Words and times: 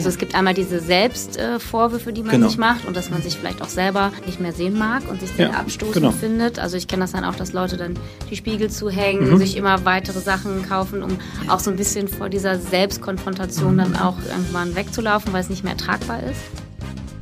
Also 0.00 0.08
es 0.08 0.16
gibt 0.16 0.34
einmal 0.34 0.54
diese 0.54 0.80
Selbstvorwürfe, 0.80 2.14
die 2.14 2.22
man 2.22 2.30
Genau. 2.30 2.48
sich 2.48 2.56
macht 2.56 2.86
und 2.86 2.96
dass 2.96 3.10
man 3.10 3.20
sich 3.20 3.36
vielleicht 3.36 3.60
auch 3.60 3.68
selber 3.68 4.12
nicht 4.24 4.40
mehr 4.40 4.54
sehen 4.54 4.78
mag 4.78 5.02
und 5.10 5.20
sich 5.20 5.28
sehr 5.28 5.48
Ja, 5.50 5.56
abstoßend 5.58 5.94
genau. 5.96 6.10
findet. 6.10 6.58
Also 6.58 6.78
ich 6.78 6.88
kenne 6.88 7.02
das 7.02 7.12
dann 7.12 7.22
auch, 7.22 7.34
dass 7.34 7.52
Leute 7.52 7.76
dann 7.76 7.98
die 8.30 8.36
Spiegel 8.36 8.68
Mhm. 8.68 8.72
zuhängen, 8.72 9.36
sich 9.36 9.58
immer 9.58 9.84
weitere 9.84 10.20
Sachen 10.20 10.66
kaufen, 10.66 11.02
um 11.02 11.18
auch 11.48 11.60
so 11.60 11.70
ein 11.70 11.76
bisschen 11.76 12.08
vor 12.08 12.30
dieser 12.30 12.58
Selbstkonfrontation 12.58 13.76
dann 13.76 13.94
auch 13.94 14.16
irgendwann 14.26 14.74
wegzulaufen, 14.74 15.34
weil 15.34 15.42
es 15.42 15.50
nicht 15.50 15.64
mehr 15.64 15.76
tragbar 15.76 16.22
ist. 16.22 16.40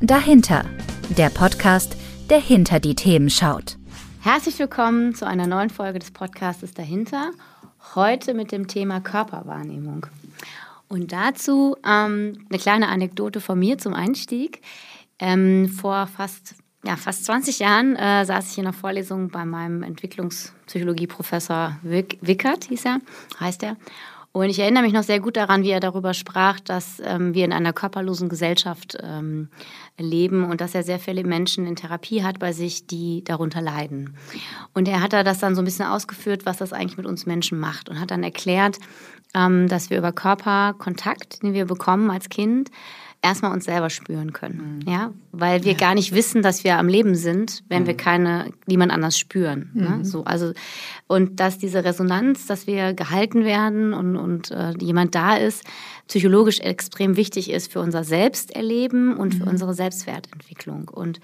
Dahinter. 0.01 0.65
Der 1.09 1.31
Podcast, 1.31 1.97
der 2.31 2.39
hinter 2.41 2.79
die 2.79 2.95
Themen 2.95 3.29
schaut. 3.29 3.77
Herzlich 4.21 4.57
willkommen 4.61 5.17
zu 5.17 5.27
einer 5.27 5.49
neuen 5.49 5.71
Folge 5.71 5.99
des 5.99 6.13
Podcastes 6.13 6.75
Dahinter. 6.75 7.33
Heute 7.97 8.35
mit 8.35 8.53
dem 8.53 8.69
Thema 8.69 9.01
Körperwahrnehmung. 9.01 10.07
Und 10.89 11.12
dazu 11.12 11.77
ähm, 11.86 12.46
eine 12.48 12.59
kleine 12.59 12.89
Anekdote 12.89 13.41
von 13.41 13.59
mir 13.59 13.79
zum 13.79 13.95
Einstieg. 13.95 14.62
Ähm, 15.18 15.68
vor 15.68 16.07
fast, 16.07 16.54
ja, 16.85 16.96
fast 16.96 17.25
20 17.25 17.58
Jahren 17.58 17.96
äh, 17.96 18.25
saß 18.25 18.53
ich 18.53 18.58
in 18.58 18.64
einer 18.64 18.72
Vorlesung 18.72 19.29
bei 19.29 19.44
meinem 19.44 19.82
Entwicklungspsychologie-Professor 19.82 21.77
Wick, 21.82 22.18
Wickert, 22.21 22.64
hieß 22.64 22.86
er, 22.86 23.00
heißt 23.40 23.63
er. 23.64 23.77
Und 24.32 24.50
ich 24.50 24.58
erinnere 24.58 24.82
mich 24.82 24.93
noch 24.93 25.03
sehr 25.03 25.21
gut 25.21 25.36
daran, 25.36 25.63
wie 25.64 25.71
er 25.71 25.80
darüber 25.80 26.14
sprach, 26.14 26.61
dass 26.61 27.00
ähm, 27.05 27.35
wir 27.35 27.44
in 27.44 27.52
einer 27.52 27.72
körperlosen 27.72 28.29
Gesellschaft 28.29 28.96
ähm, 29.02 29.49
leben 29.99 30.44
und 30.44 30.61
dass 30.61 30.75
er 30.75 30.82
sehr 30.82 30.99
viele 30.99 31.25
Menschen 31.25 31.66
in 31.66 31.77
Therapie 31.77 32.22
hat 32.22 32.39
bei 32.39 32.52
sich, 32.52 32.86
die 32.86 33.25
darunter 33.25 33.62
leiden. 33.62 34.14
Und 34.75 34.86
er 34.86 35.00
hat 35.00 35.12
da 35.12 35.25
das 35.25 35.39
dann 35.39 35.55
so 35.55 35.62
ein 35.62 35.64
bisschen 35.64 35.86
ausgeführt, 35.86 36.44
was 36.44 36.58
das 36.58 36.72
eigentlich 36.72 36.98
mit 36.98 37.06
uns 37.06 37.27
Menschen 37.27 37.58
macht 37.58 37.89
und 37.89 37.98
hat 37.98 38.11
dann 38.11 38.22
erklärt, 38.22 38.78
ähm, 39.34 39.69
dass 39.69 39.91
wir 39.91 39.98
über 39.98 40.12
Körperkontakt, 40.12 41.42
den 41.42 41.53
wir 41.53 41.67
bekommen 41.67 42.11
als 42.11 42.28
Kind, 42.28 42.70
erstmal 43.23 43.53
uns 43.53 43.64
selber 43.64 43.91
spüren 43.91 44.33
können, 44.33 44.84
ja, 44.86 45.12
weil 45.33 45.64
wir 45.64 45.75
gar 45.75 45.95
nicht 45.95 46.14
wissen, 46.14 46.41
dass 46.42 46.62
wir 46.62 46.78
am 46.78 46.86
Leben 46.86 47.16
sind, 47.16 47.64
wenn 47.69 47.86
wir 47.86 47.97
keine 47.97 48.52
niemand 48.67 48.92
anders 48.92 49.19
spüren, 49.19 49.70
ne? 49.75 50.05
so 50.05 50.25
also 50.25 50.52
und 51.08 51.41
dass 51.41 51.58
diese 51.58 51.84
Resonanz, 51.84 52.47
dass 52.47 52.67
wir 52.67 52.94
gehalten 52.94 53.44
werden 53.44 53.92
und 53.92 54.17
und 54.17 54.50
äh, 54.52 54.72
jemand 54.80 55.14
da 55.17 55.36
ist, 55.36 55.64
psychologisch 56.09 56.61
extrem 56.61 57.17
wichtig 57.17 57.51
ist 57.51 57.70
für 57.70 57.81
unser 57.81 58.03
Selbsterleben 58.03 59.17
und 59.17 59.34
für 59.34 59.45
unsere 59.45 59.75
Selbstwertentwicklung 59.75 60.89
und 60.89 61.20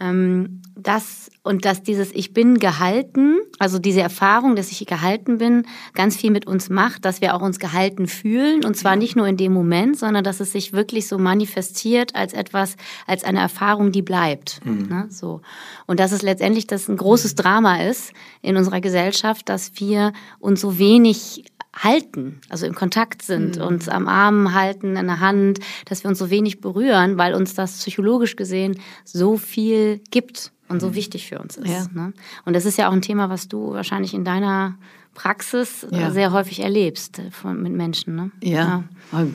ähm, 0.00 0.62
das 0.74 1.30
und 1.44 1.64
dass 1.64 1.82
dieses 1.82 2.12
Ich 2.14 2.32
bin 2.32 2.58
gehalten, 2.58 3.38
also 3.58 3.78
diese 3.78 4.00
Erfahrung, 4.00 4.56
dass 4.56 4.70
ich 4.70 4.86
gehalten 4.86 5.38
bin, 5.38 5.66
ganz 5.92 6.16
viel 6.16 6.30
mit 6.30 6.46
uns 6.46 6.70
macht, 6.70 7.04
dass 7.04 7.20
wir 7.20 7.34
auch 7.34 7.42
uns 7.42 7.58
gehalten 7.58 8.06
fühlen 8.06 8.64
und 8.64 8.76
zwar 8.76 8.96
nicht 8.96 9.16
nur 9.16 9.26
in 9.26 9.36
dem 9.36 9.52
Moment, 9.52 9.98
sondern 9.98 10.24
dass 10.24 10.40
es 10.40 10.52
sich 10.52 10.72
wirklich 10.72 11.08
so 11.08 11.18
manifestiert 11.18 12.14
als 12.14 12.32
etwas, 12.32 12.76
als 13.06 13.24
eine 13.24 13.40
Erfahrung, 13.40 13.92
die 13.92 14.02
bleibt. 14.02 14.60
Ne? 14.64 15.06
So 15.10 15.42
und 15.86 16.00
dass 16.00 16.12
es 16.12 16.22
letztendlich 16.22 16.66
das 16.66 16.88
ein 16.88 16.96
großes 16.96 17.34
Drama 17.34 17.82
ist 17.82 18.12
in 18.40 18.56
unserer 18.56 18.80
Gesellschaft, 18.80 19.48
dass 19.48 19.72
wir 19.76 20.12
uns 20.38 20.60
so 20.60 20.78
wenig 20.78 21.44
halten, 21.74 22.40
also 22.48 22.66
in 22.66 22.74
Kontakt 22.74 23.22
sind, 23.22 23.56
uns 23.58 23.88
am 23.88 24.06
Arm 24.08 24.52
halten, 24.54 24.96
in 24.96 25.06
der 25.06 25.20
Hand, 25.20 25.58
dass 25.86 26.04
wir 26.04 26.08
uns 26.10 26.18
so 26.18 26.28
wenig 26.30 26.60
berühren, 26.60 27.16
weil 27.18 27.34
uns 27.34 27.54
das 27.54 27.78
psychologisch 27.78 28.36
gesehen 28.36 28.78
so 29.04 29.38
viel 29.38 30.00
gibt 30.10 30.52
und 30.68 30.80
so 30.80 30.94
wichtig 30.94 31.28
für 31.28 31.38
uns 31.38 31.56
ist. 31.56 31.68
Ja. 31.68 31.86
Ne? 31.94 32.12
Und 32.44 32.54
das 32.54 32.64
ist 32.66 32.76
ja 32.78 32.88
auch 32.88 32.92
ein 32.92 33.02
Thema, 33.02 33.30
was 33.30 33.48
du 33.48 33.72
wahrscheinlich 33.72 34.12
in 34.14 34.24
deiner 34.24 34.76
Praxis 35.14 35.84
äh, 35.84 36.00
Ja. 36.00 36.10
sehr 36.10 36.32
häufig 36.32 36.60
erlebst 36.60 37.18
äh, 37.18 37.30
von, 37.30 37.62
mit 37.62 37.72
Menschen. 37.72 38.16
Ne? 38.16 38.30
Ja, 38.42 38.84
Ein 39.10 39.34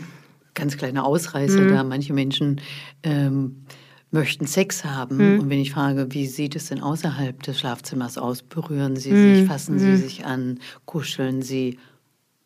ganz 0.54 0.78
kleiner 0.78 1.06
Ausreißer 1.06 1.62
Mhm. 1.62 1.70
da. 1.70 1.84
Manche 1.84 2.14
Menschen 2.14 2.62
ähm, 3.04 3.64
möchten 4.10 4.48
Sex 4.48 4.86
haben. 4.86 5.18
Mhm. 5.36 5.40
Und 5.42 5.50
wenn 5.50 5.60
ich 5.60 5.72
frage, 5.72 6.08
wie 6.12 6.26
sieht 6.28 6.56
es 6.56 6.68
denn 6.70 6.82
außerhalb 6.82 7.42
des 7.44 7.60
Schlafzimmers 7.60 8.18
aus? 8.18 8.42
Berühren 8.42 8.96
sie 8.96 9.12
Mhm. 9.12 9.36
sich, 9.36 9.46
fassen 9.48 9.78
sie 9.80 9.98
sich 9.98 10.26
an, 10.26 10.60
kuscheln 10.86 11.42
sie? 11.42 11.78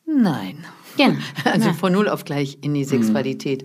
Nein. 0.05 0.57
Genau. 0.97 1.15
Also 1.45 1.67
Ja. 1.69 1.73
von 1.73 1.93
null 1.93 2.09
auf 2.09 2.25
gleich 2.25 2.57
in 2.61 2.73
die 2.73 2.83
Sexualität. 2.83 3.63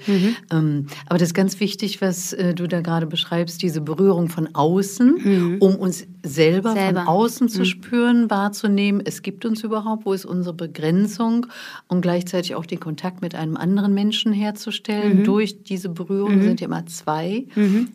Ähm, 0.53 0.87
aber 1.07 1.19
das 1.19 1.29
ist 1.31 1.35
ganz 1.35 1.59
wichtig, 1.59 2.01
was 2.01 2.33
äh, 2.33 2.55
du 2.55 2.69
da 2.69 2.81
gerade 2.83 3.07
beschreibst, 3.07 3.63
diese 3.63 3.81
Berührung 3.81 4.29
von 4.29 4.55
außen, 4.55 5.59
um 5.61 5.75
uns 5.75 6.07
selber, 6.23 6.73
Selber. 6.73 7.01
von 7.01 7.09
außen 7.09 7.49
zu 7.49 7.65
spüren, 7.65 8.31
wahrzunehmen, 8.31 9.03
es 9.05 9.23
gibt 9.23 9.45
uns 9.45 9.63
überhaupt, 9.65 10.07
wo 10.07 10.13
ist 10.13 10.25
unsere 10.25 10.55
Begrenzung 10.55 11.47
und 11.89 12.01
gleichzeitig 12.01 12.55
auch 12.55 12.65
den 12.65 12.79
Kontakt 12.81 13.23
mit 13.23 13.35
einem 13.35 13.57
anderen 13.57 13.93
Menschen 13.93 14.33
herzustellen. 14.33 15.25
Durch 15.25 15.65
diese 15.65 15.89
Berührung 15.89 16.41
sind 16.43 16.61
ja 16.61 16.67
immer 16.67 16.87
zwei 16.87 17.47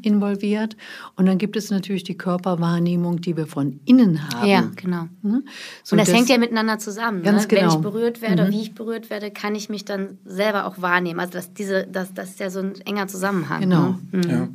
involviert. 0.01 0.75
Und 1.15 1.25
dann 1.25 1.37
gibt 1.37 1.55
es 1.55 1.71
natürlich 1.71 2.03
die 2.03 2.17
Körperwahrnehmung, 2.17 3.21
die 3.21 3.35
wir 3.37 3.47
von 3.47 3.79
innen 3.85 4.29
haben. 4.29 4.47
Ja, 4.47 4.69
genau. 4.75 5.07
Ne? 5.21 5.43
So 5.83 5.93
Und 5.93 5.99
das, 5.99 6.07
das- 6.09 6.15
hängt 6.17 6.29
ja 6.29 6.37
miteinander 6.37 6.77
zusammen. 6.79 7.23
Ganz 7.23 7.43
ne? 7.45 7.51
Wenn 7.51 7.59
genau. 7.59 7.75
ich 7.75 7.81
berührt 7.81 8.21
werde, 8.21 8.30
wie 8.49 8.61
ich 8.61 8.73
berührt 8.73 9.09
werde, 9.09 9.31
kann 9.31 9.55
ich 9.55 9.69
mich 9.69 9.85
dann 9.85 10.17
selber 10.25 10.65
auch 10.65 10.81
wahrnehmen. 10.81 11.19
Also 11.19 11.33
das, 11.33 11.53
diese, 11.53 11.87
das, 11.87 12.13
das 12.13 12.29
ist 12.29 12.39
ja 12.39 12.49
so 12.49 12.59
ein 12.59 12.73
enger 12.85 13.07
Zusammenhang. 13.07 13.61
Genau. 13.61 13.95
Ne? 14.11 14.21
Ja. 14.27 14.47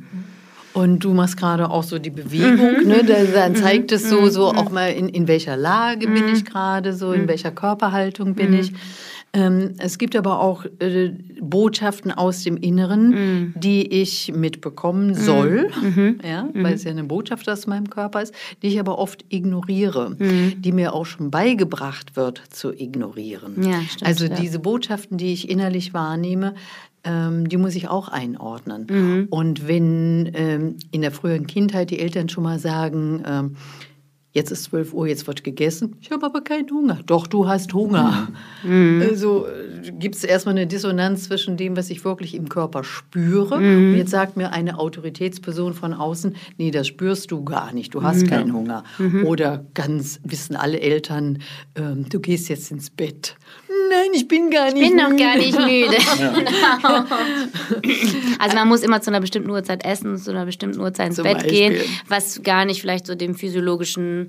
Und 0.73 0.99
du 0.99 1.13
machst 1.13 1.37
gerade 1.37 1.71
auch 1.71 1.83
so 1.83 1.97
die 1.97 2.11
Bewegung, 2.11 2.85
ne? 2.85 3.03
Da, 3.03 3.23
dann 3.23 3.55
zeigt 3.55 3.91
es 3.91 4.07
so, 4.07 4.27
so 4.29 4.49
auch 4.49 4.69
mal, 4.69 4.89
in, 4.89 5.09
in 5.09 5.27
welcher 5.27 5.57
Lage 5.57 6.05
bin 6.07 6.27
ich 6.27 6.45
gerade, 6.45 6.93
so 6.93 7.13
in 7.13 7.27
welcher 7.27 7.49
Körperhaltung 7.51 8.35
bin 8.35 8.53
ich. 8.53 8.73
Ähm, 9.37 9.73
es 9.77 9.99
gibt 9.99 10.15
aber 10.15 10.39
auch 10.39 10.65
äh, 10.79 11.11
Botschaften 11.39 12.11
aus 12.11 12.43
dem 12.43 12.57
Inneren, 12.57 13.53
die 13.55 13.85
ich 13.87 14.33
mitbekommen 14.33 15.13
soll, 15.13 15.69
ja, 16.27 16.49
weil 16.53 16.73
es 16.73 16.83
ja 16.83 16.91
eine 16.91 17.03
Botschaft 17.03 17.47
aus 17.47 17.67
meinem 17.67 17.89
Körper 17.89 18.23
ist, 18.23 18.33
die 18.61 18.67
ich 18.67 18.79
aber 18.79 18.97
oft 18.97 19.23
ignoriere, 19.29 20.15
die 20.19 20.71
mir 20.71 20.93
auch 20.93 21.05
schon 21.05 21.29
beigebracht 21.29 22.15
wird 22.15 22.41
zu 22.49 22.73
ignorieren. 22.73 23.63
Ja, 23.63 23.81
stimmt, 23.81 24.07
also 24.07 24.25
ja. 24.25 24.35
diese 24.35 24.59
Botschaften, 24.59 25.17
die 25.17 25.33
ich 25.33 25.49
innerlich 25.49 25.93
wahrnehme, 25.93 26.55
ähm, 27.03 27.47
die 27.47 27.57
muss 27.57 27.75
ich 27.75 27.87
auch 27.87 28.09
einordnen. 28.09 28.87
Mhm. 28.89 29.27
Und 29.29 29.67
wenn 29.67 30.31
ähm, 30.33 30.75
in 30.91 31.01
der 31.01 31.11
früheren 31.11 31.47
Kindheit 31.47 31.91
die 31.91 31.99
Eltern 31.99 32.29
schon 32.29 32.43
mal 32.43 32.59
sagen, 32.59 33.23
ähm, 33.25 33.55
jetzt 34.33 34.51
ist 34.51 34.65
12 34.65 34.93
Uhr, 34.93 35.07
jetzt 35.07 35.25
wird 35.27 35.43
gegessen, 35.43 35.95
ich 36.01 36.11
habe 36.11 36.25
aber 36.25 36.41
keinen 36.41 36.69
Hunger. 36.69 36.99
Doch, 37.05 37.27
du 37.27 37.47
hast 37.47 37.73
Hunger. 37.73 38.27
Mhm. 38.63 39.03
Also 39.07 39.47
gibt 39.99 40.15
es 40.15 40.23
erstmal 40.23 40.55
eine 40.55 40.67
Dissonanz 40.67 41.23
zwischen 41.23 41.57
dem, 41.57 41.75
was 41.77 41.89
ich 41.89 42.03
wirklich 42.05 42.35
im 42.35 42.49
Körper 42.49 42.83
spüre. 42.83 43.59
Mhm. 43.59 43.91
Und 43.93 43.97
jetzt 43.97 44.11
sagt 44.11 44.37
mir 44.37 44.51
eine 44.51 44.79
Autoritätsperson 44.79 45.73
von 45.73 45.93
außen, 45.93 46.35
nee, 46.57 46.71
das 46.71 46.87
spürst 46.87 47.31
du 47.31 47.43
gar 47.43 47.73
nicht, 47.73 47.93
du 47.93 48.03
hast 48.03 48.27
keinen 48.27 48.53
Hunger. 48.53 48.83
Mhm. 48.97 49.25
Oder 49.25 49.65
ganz 49.73 50.19
wissen 50.23 50.55
alle 50.55 50.79
Eltern, 50.79 51.39
ähm, 51.75 52.07
du 52.09 52.19
gehst 52.19 52.49
jetzt 52.49 52.71
ins 52.71 52.89
Bett. 52.89 53.35
Nein, 53.89 54.09
ich 54.13 54.27
bin 54.27 54.49
gar 54.49 54.71
nicht 54.73 54.83
Ich 54.83 54.89
bin 54.89 54.97
noch 54.97 55.09
müde. 55.09 55.23
gar 55.23 55.35
nicht 55.37 55.57
müde. 55.57 55.97
Genau. 56.17 57.03
Also 58.39 58.55
man 58.55 58.67
muss 58.67 58.81
immer 58.83 59.01
zu 59.01 59.09
einer 59.09 59.19
bestimmten 59.21 59.49
Uhrzeit 59.49 59.83
essen, 59.85 60.17
zu 60.17 60.31
einer 60.31 60.45
bestimmten 60.45 60.79
Uhrzeit 60.79 61.07
ins 61.07 61.15
Zum 61.15 61.23
Bett 61.23 61.47
gehen, 61.47 61.73
Beispiel. 61.73 61.89
was 62.07 62.43
gar 62.43 62.65
nicht 62.65 62.81
vielleicht 62.81 63.07
so 63.07 63.15
dem 63.15 63.35
physiologischen 63.35 64.27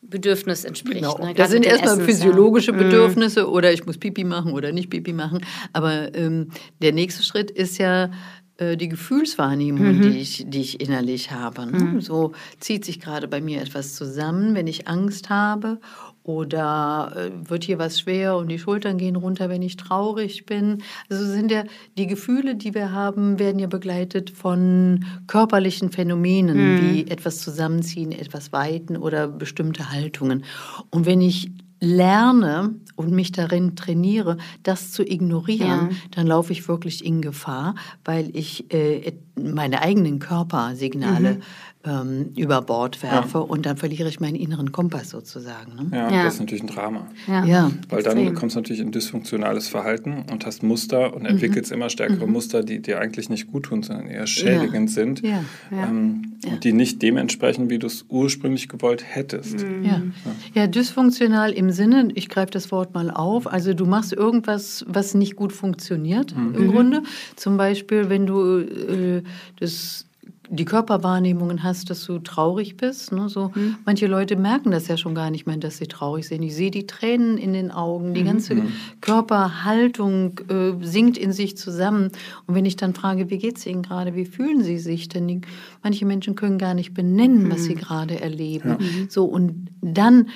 Bedürfnis 0.00 0.64
entspricht. 0.64 0.96
Genau. 1.02 1.18
Ne? 1.18 1.34
Das 1.34 1.50
sind 1.50 1.64
erstmal 1.64 1.94
Essens, 1.94 1.98
ja. 1.98 2.02
Mhm. 2.04 2.08
physiologische 2.08 2.72
Bedürfnisse 2.72 3.48
oder 3.50 3.72
ich 3.72 3.86
muss 3.86 3.98
Pipi 3.98 4.24
machen 4.24 4.52
oder 4.52 4.72
nicht 4.72 4.90
Pipi 4.90 5.12
machen. 5.12 5.44
Aber 5.72 6.14
ähm, 6.14 6.48
der 6.80 6.92
nächste 6.92 7.22
Schritt 7.22 7.50
ist 7.50 7.78
ja 7.78 8.10
äh, 8.56 8.76
die 8.76 8.88
Gefühlswahrnehmung, 8.88 9.98
Mhm. 9.98 10.02
die, 10.02 10.18
ich, 10.18 10.44
die 10.48 10.60
ich 10.60 10.80
innerlich 10.80 11.30
habe. 11.30 11.66
Ne? 11.66 12.00
So 12.00 12.32
zieht 12.58 12.84
sich 12.84 12.98
gerade 13.00 13.28
bei 13.28 13.40
mir 13.40 13.60
etwas 13.60 13.94
zusammen, 13.94 14.54
wenn 14.54 14.66
ich 14.66 14.88
Angst 14.88 15.30
habe 15.30 15.78
oder 16.24 17.12
äh, 17.16 17.50
wird 17.50 17.64
hier 17.64 17.78
was 17.78 17.98
schwer 18.00 18.36
und 18.36 18.48
die 18.48 18.58
Schultern 18.58 18.98
gehen 18.98 19.16
runter, 19.16 19.48
wenn 19.48 19.62
ich 19.62 19.76
traurig 19.76 20.46
bin. 20.46 20.82
Also 21.10 21.24
sind 21.26 21.50
ja 21.50 21.64
die 21.98 22.06
Gefühle, 22.06 22.54
die 22.54 22.74
wir 22.74 22.92
haben, 22.92 23.38
werden 23.38 23.58
ja 23.58 23.66
begleitet 23.66 24.30
von 24.30 25.04
körperlichen 25.26 25.90
Phänomenen 25.90 26.56
wie 26.80 27.10
etwas 27.10 27.40
zusammenziehen, 27.40 28.12
etwas 28.12 28.52
weiten 28.52 28.96
oder 28.96 29.26
bestimmte 29.28 29.90
Haltungen. 29.90 30.44
Und 30.90 31.06
wenn 31.06 31.20
ich 31.20 31.50
lerne 31.80 32.76
und 32.94 33.10
mich 33.10 33.32
darin 33.32 33.74
trainiere, 33.74 34.36
das 34.62 34.92
zu 34.92 35.02
ignorieren, 35.04 35.88
Ja. 35.90 35.96
dann 36.12 36.28
laufe 36.28 36.52
ich 36.52 36.68
wirklich 36.68 37.04
in 37.04 37.20
Gefahr, 37.20 37.74
weil 38.04 38.30
ich 38.36 38.72
äh, 38.72 39.12
meine 39.34 39.80
eigenen 39.82 40.18
Körpersignale 40.18 41.38
ähm, 41.84 42.30
über 42.36 42.62
Bord 42.62 43.02
werfe 43.02 43.42
und 43.42 43.66
dann 43.66 43.76
verliere 43.76 44.08
ich 44.08 44.20
meinen 44.20 44.36
inneren 44.36 44.70
Kompass 44.70 45.10
sozusagen. 45.10 45.74
Ne? 45.74 45.86
Ja, 45.96 46.10
Ja. 46.10 46.24
das 46.24 46.34
ist 46.34 46.40
natürlich 46.40 46.62
ein 46.62 46.68
Drama. 46.68 47.08
Ja. 47.26 47.44
Ja. 47.44 47.70
Weil 47.88 48.02
dann 48.04 48.18
Extrem. 48.18 48.34
kommst 48.36 48.54
du 48.54 48.60
natürlich 48.60 48.80
in 48.82 48.92
dysfunktionales 48.92 49.66
Verhalten 49.68 50.24
und 50.30 50.46
hast 50.46 50.62
Muster 50.62 51.12
und 51.14 51.24
entwickelst 51.26 51.72
immer 51.72 51.90
stärkere 51.90 52.28
Muster, 52.28 52.62
die 52.62 52.80
dir 52.80 53.00
eigentlich 53.00 53.30
nicht 53.30 53.50
gut 53.50 53.64
tun, 53.64 53.82
sondern 53.82 54.06
eher 54.06 54.26
schädigend 54.28 54.90
sind. 54.90 55.22
Ja. 55.22 55.42
Ähm, 55.72 56.34
Und 56.46 56.62
die 56.62 56.72
nicht 56.72 57.02
dementsprechend, 57.02 57.68
wie 57.70 57.78
du 57.80 57.86
es 57.88 58.04
ursprünglich 58.08 58.68
gewollt 58.68 59.04
hättest. 59.04 59.64
Ja. 59.82 60.02
ja, 60.54 60.66
dysfunktional 60.68 61.50
im 61.52 61.70
Sinne, 61.70 62.08
ich 62.14 62.28
greife 62.28 62.50
das 62.52 62.70
Wort 62.70 62.94
mal 62.94 63.10
auf, 63.10 63.46
also 63.52 63.74
du 63.74 63.86
machst 63.86 64.12
irgendwas, 64.12 64.84
was 64.88 65.14
nicht 65.14 65.34
gut 65.36 65.52
funktioniert 65.52 66.32
im 66.32 66.70
Grunde. 66.70 67.02
Zum 67.36 67.56
Beispiel, 67.56 68.08
wenn 68.08 68.26
du 68.26 68.58
äh, 68.58 69.21
das 69.58 70.06
die 70.52 70.66
Körperwahrnehmungen 70.66 71.62
hast, 71.62 71.88
dass 71.88 72.04
du 72.04 72.18
traurig 72.18 72.76
bist. 72.76 73.10
Ne? 73.10 73.28
So, 73.30 73.50
mhm. 73.54 73.76
Manche 73.86 74.06
Leute 74.06 74.36
merken 74.36 74.70
das 74.70 74.86
ja 74.86 74.98
schon 74.98 75.14
gar 75.14 75.30
nicht 75.30 75.46
mehr, 75.46 75.56
dass 75.56 75.78
sie 75.78 75.86
traurig 75.86 76.28
sind. 76.28 76.42
Ich 76.42 76.54
sehe 76.54 76.70
die 76.70 76.86
Tränen 76.86 77.38
in 77.38 77.54
den 77.54 77.70
Augen, 77.70 78.12
die 78.12 78.22
ganze 78.22 78.56
mhm. 78.56 78.72
Körperhaltung 79.00 80.38
äh, 80.50 80.72
sinkt 80.82 81.16
in 81.16 81.32
sich 81.32 81.56
zusammen. 81.56 82.10
Und 82.46 82.54
wenn 82.54 82.66
ich 82.66 82.76
dann 82.76 82.92
frage, 82.94 83.30
wie 83.30 83.38
geht 83.38 83.56
es 83.56 83.66
Ihnen 83.66 83.82
gerade, 83.82 84.14
wie 84.14 84.26
fühlen 84.26 84.62
Sie 84.62 84.78
sich? 84.78 85.08
Denn 85.08 85.26
die, 85.26 85.40
manche 85.82 86.04
Menschen 86.04 86.34
können 86.34 86.58
gar 86.58 86.74
nicht 86.74 86.92
benennen, 86.92 87.50
was 87.50 87.64
sie 87.64 87.74
mhm. 87.74 87.78
gerade 87.78 88.20
erleben. 88.20 88.76
Ja. 88.78 89.06
So, 89.08 89.24
und 89.24 89.68
dann 89.80 90.28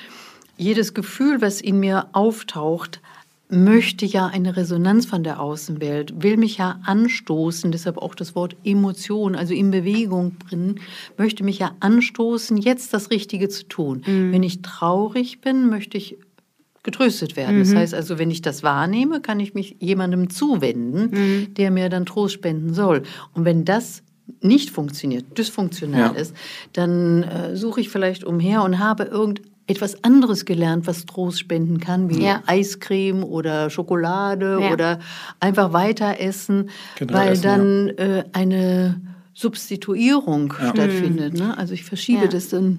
jedes 0.57 0.95
Gefühl, 0.95 1.43
was 1.43 1.61
in 1.61 1.79
mir 1.79 2.09
auftaucht, 2.13 3.03
möchte 3.49 4.07
ja 4.07 4.27
eine 4.27 4.57
Resonanz 4.57 5.07
von 5.07 5.23
der 5.23 5.41
Außenwelt, 5.41 6.23
will 6.23 6.37
mich 6.37 6.59
ja 6.59 6.81
anstoßen, 6.85 7.71
deshalb 7.71 7.99
auch 7.99 8.15
das 8.15 8.35
Wort 8.35 8.57
Emotion, 8.65 9.37
also 9.37 9.55
in 9.55 9.71
Bewegung 9.71 10.33
bringen, 10.33 10.81
möchte 11.17 11.45
mich 11.45 11.61
ja 11.61 11.73
anstoßen, 11.81 12.57
jetzt 12.57 12.93
das 12.93 13.11
Richtige 13.11 13.49
zu 13.49 13.65
tun. 13.69 14.03
Mhm. 14.05 14.33
Wenn 14.33 14.43
ich 14.43 14.63
traurig 14.63 15.41
bin, 15.41 15.69
möchte 15.69 15.97
ich 15.97 16.19
getröstet 16.83 17.37
werden. 17.37 17.57
Mhm. 17.57 17.61
Das 17.61 17.75
heißt 17.75 17.95
also, 17.95 18.19
wenn 18.19 18.31
ich 18.31 18.43
das 18.43 18.63
wahrnehme, 18.63 19.21
kann 19.21 19.41
ich 19.41 19.55
mich 19.55 19.77
jemandem 19.81 20.31
zuwenden, 20.31 21.11
mhm. 21.11 21.55
der 21.55 21.71
mir 21.71 21.89
dann 21.89 22.07
Trost 22.07 22.35
spenden 22.35 22.75
soll. 22.75 23.03
Und 23.35 23.45
wenn 23.45 23.65
das 23.65 24.03
nicht 24.41 24.71
funktioniert, 24.71 25.39
dysfunktional 25.39 26.15
ja. 26.15 26.21
ist, 26.21 26.35
dann 26.73 27.23
äh, 27.23 27.57
suche 27.57 27.81
ich 27.81 27.91
vielleicht 27.91 28.25
umher 28.25 28.63
und 28.63 28.79
habe 28.79 29.05
irgendein 29.05 29.45
etwas 29.67 30.05
anderes 30.05 30.45
gelernt, 30.45 30.87
was 30.87 31.07
Trost 31.07 31.41
spenden 31.41 31.81
kann, 31.81 32.09
wie 32.09 32.25
ja. 32.25 32.43
Eiscreme 32.47 33.25
oder 33.25 33.69
Schokolade 33.71 34.59
ja. 34.61 34.73
oder 34.73 35.01
einfach 35.41 35.73
weiter 35.73 36.21
essen, 36.21 36.71
genau, 36.97 37.15
weil 37.15 37.33
essen, 37.33 37.43
dann 37.43 37.87
ja. 37.89 38.19
äh, 38.19 38.25
eine 38.33 39.01
Substituierung 39.35 40.53
stattfindet. 40.53 41.35
Ne? 41.35 41.57
Also 41.59 41.75
ich 41.75 41.85
verschiebe 41.85 42.29
das 42.29 42.49
dann 42.49 42.79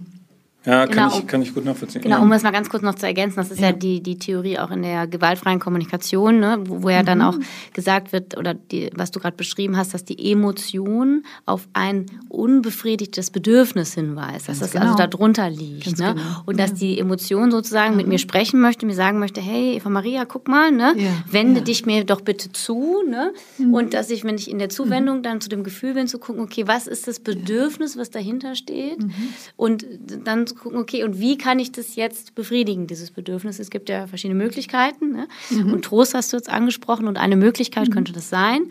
ja, 0.67 0.85
kann, 0.85 1.09
genau, 1.09 1.19
ich, 1.19 1.27
kann 1.27 1.41
ich 1.41 1.53
gut 1.53 1.63
nachvollziehen. 1.63 2.01
Genau, 2.01 2.21
um 2.21 2.29
es 2.33 2.43
mal 2.43 2.51
ganz 2.51 2.69
kurz 2.69 2.83
noch 2.83 2.95
zu 2.95 3.05
ergänzen, 3.05 3.37
das 3.37 3.51
ist 3.51 3.61
ja, 3.61 3.67
ja 3.67 3.71
die, 3.71 4.03
die 4.03 4.17
Theorie 4.17 4.59
auch 4.59 4.69
in 4.69 4.81
der 4.81 5.07
gewaltfreien 5.07 5.59
Kommunikation, 5.59 6.41
ne, 6.41 6.59
wo, 6.65 6.83
wo 6.83 6.89
ja 6.89 7.03
mhm. 7.03 7.05
dann 7.05 7.21
auch 7.21 7.35
gesagt 7.71 8.11
wird, 8.11 8.37
oder 8.37 8.53
die, 8.53 8.89
was 8.93 9.11
du 9.11 9.21
gerade 9.21 9.37
beschrieben 9.37 9.77
hast, 9.77 9.93
dass 9.93 10.03
die 10.03 10.29
Emotion 10.29 11.23
auf 11.45 11.69
ein 11.71 12.07
unbefriedigtes 12.27 13.31
Bedürfnis 13.31 13.93
hinweist, 13.93 14.49
dass 14.49 14.59
das 14.59 14.75
also 14.75 14.79
genau. 14.79 14.91
also 14.91 15.07
darunter 15.07 15.49
liegt. 15.49 15.97
Ne? 15.99 16.15
Genau. 16.15 16.43
Und 16.45 16.59
dass 16.59 16.73
die 16.73 16.99
Emotion 16.99 17.49
sozusagen 17.49 17.91
mhm. 17.91 17.97
mit 17.97 18.07
mir 18.07 18.19
sprechen 18.19 18.59
möchte, 18.59 18.85
mir 18.85 18.93
sagen 18.93 19.19
möchte, 19.19 19.39
hey, 19.39 19.77
Eva 19.77 19.87
Maria, 19.89 20.25
guck 20.25 20.49
mal, 20.49 20.71
ne, 20.73 20.95
ja. 20.97 21.11
wende 21.31 21.61
ja. 21.61 21.63
dich 21.63 21.85
mir 21.85 22.03
doch 22.03 22.19
bitte 22.19 22.51
zu. 22.51 23.03
Ne? 23.07 23.31
Mhm. 23.57 23.73
Und 23.73 23.93
dass 23.93 24.09
ich, 24.09 24.25
wenn 24.25 24.35
ich 24.35 24.51
in 24.51 24.59
der 24.59 24.67
Zuwendung 24.67 25.23
dann 25.23 25.39
zu 25.39 25.47
dem 25.47 25.63
Gefühl 25.63 25.93
bin, 25.93 26.09
zu 26.09 26.19
gucken, 26.19 26.43
okay, 26.43 26.67
was 26.67 26.87
ist 26.87 27.07
das 27.07 27.21
Bedürfnis, 27.21 27.97
was 27.97 28.09
dahinter 28.09 28.53
steht? 28.55 29.01
Mhm. 29.01 29.13
Und 29.55 29.85
dann 30.25 30.45
gucken, 30.57 30.79
okay, 30.79 31.03
und 31.03 31.19
wie 31.19 31.37
kann 31.37 31.59
ich 31.59 31.71
das 31.71 31.95
jetzt 31.95 32.35
befriedigen, 32.35 32.87
dieses 32.87 33.11
Bedürfnis? 33.11 33.59
Es 33.59 33.69
gibt 33.69 33.89
ja 33.89 34.07
verschiedene 34.07 34.41
Möglichkeiten. 34.41 35.11
Ne? 35.11 35.27
Mhm. 35.49 35.73
Und 35.73 35.85
Trost 35.85 36.13
hast 36.13 36.33
du 36.33 36.37
jetzt 36.37 36.49
angesprochen 36.49 37.07
und 37.07 37.17
eine 37.17 37.35
Möglichkeit 37.35 37.87
mhm. 37.89 37.93
könnte 37.93 38.13
das 38.13 38.29
sein. 38.29 38.69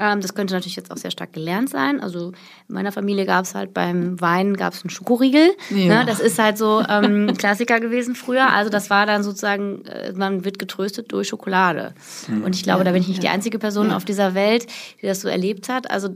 Ähm, 0.00 0.22
das 0.22 0.34
könnte 0.34 0.54
natürlich 0.54 0.76
jetzt 0.76 0.90
auch 0.90 0.96
sehr 0.96 1.10
stark 1.10 1.34
gelernt 1.34 1.68
sein. 1.68 2.00
Also 2.00 2.28
in 2.68 2.74
meiner 2.74 2.90
Familie 2.90 3.26
gab 3.26 3.44
es 3.44 3.54
halt 3.54 3.74
beim 3.74 4.18
Weinen 4.20 4.56
gab 4.56 4.72
es 4.72 4.82
einen 4.82 4.90
Schokoriegel. 4.90 5.50
Ja. 5.68 6.00
Ne? 6.00 6.04
Das 6.06 6.20
ist 6.20 6.38
halt 6.38 6.56
so 6.56 6.82
ähm, 6.88 7.34
Klassiker 7.38 7.80
gewesen 7.80 8.14
früher. 8.14 8.50
Also 8.50 8.70
das 8.70 8.88
war 8.88 9.04
dann 9.04 9.22
sozusagen, 9.22 9.84
äh, 9.84 10.12
man 10.14 10.44
wird 10.44 10.58
getröstet 10.58 11.12
durch 11.12 11.28
Schokolade. 11.28 11.92
Mhm. 12.28 12.44
Und 12.44 12.56
ich 12.56 12.62
glaube, 12.62 12.80
ja, 12.80 12.84
da 12.84 12.92
bin 12.92 13.02
ich 13.02 13.08
nicht 13.08 13.22
ja. 13.22 13.28
die 13.30 13.34
einzige 13.34 13.58
Person 13.58 13.90
auf 13.90 14.06
dieser 14.06 14.34
Welt, 14.34 14.66
die 15.02 15.06
das 15.06 15.20
so 15.20 15.28
erlebt 15.28 15.68
hat. 15.68 15.90
Also 15.90 16.08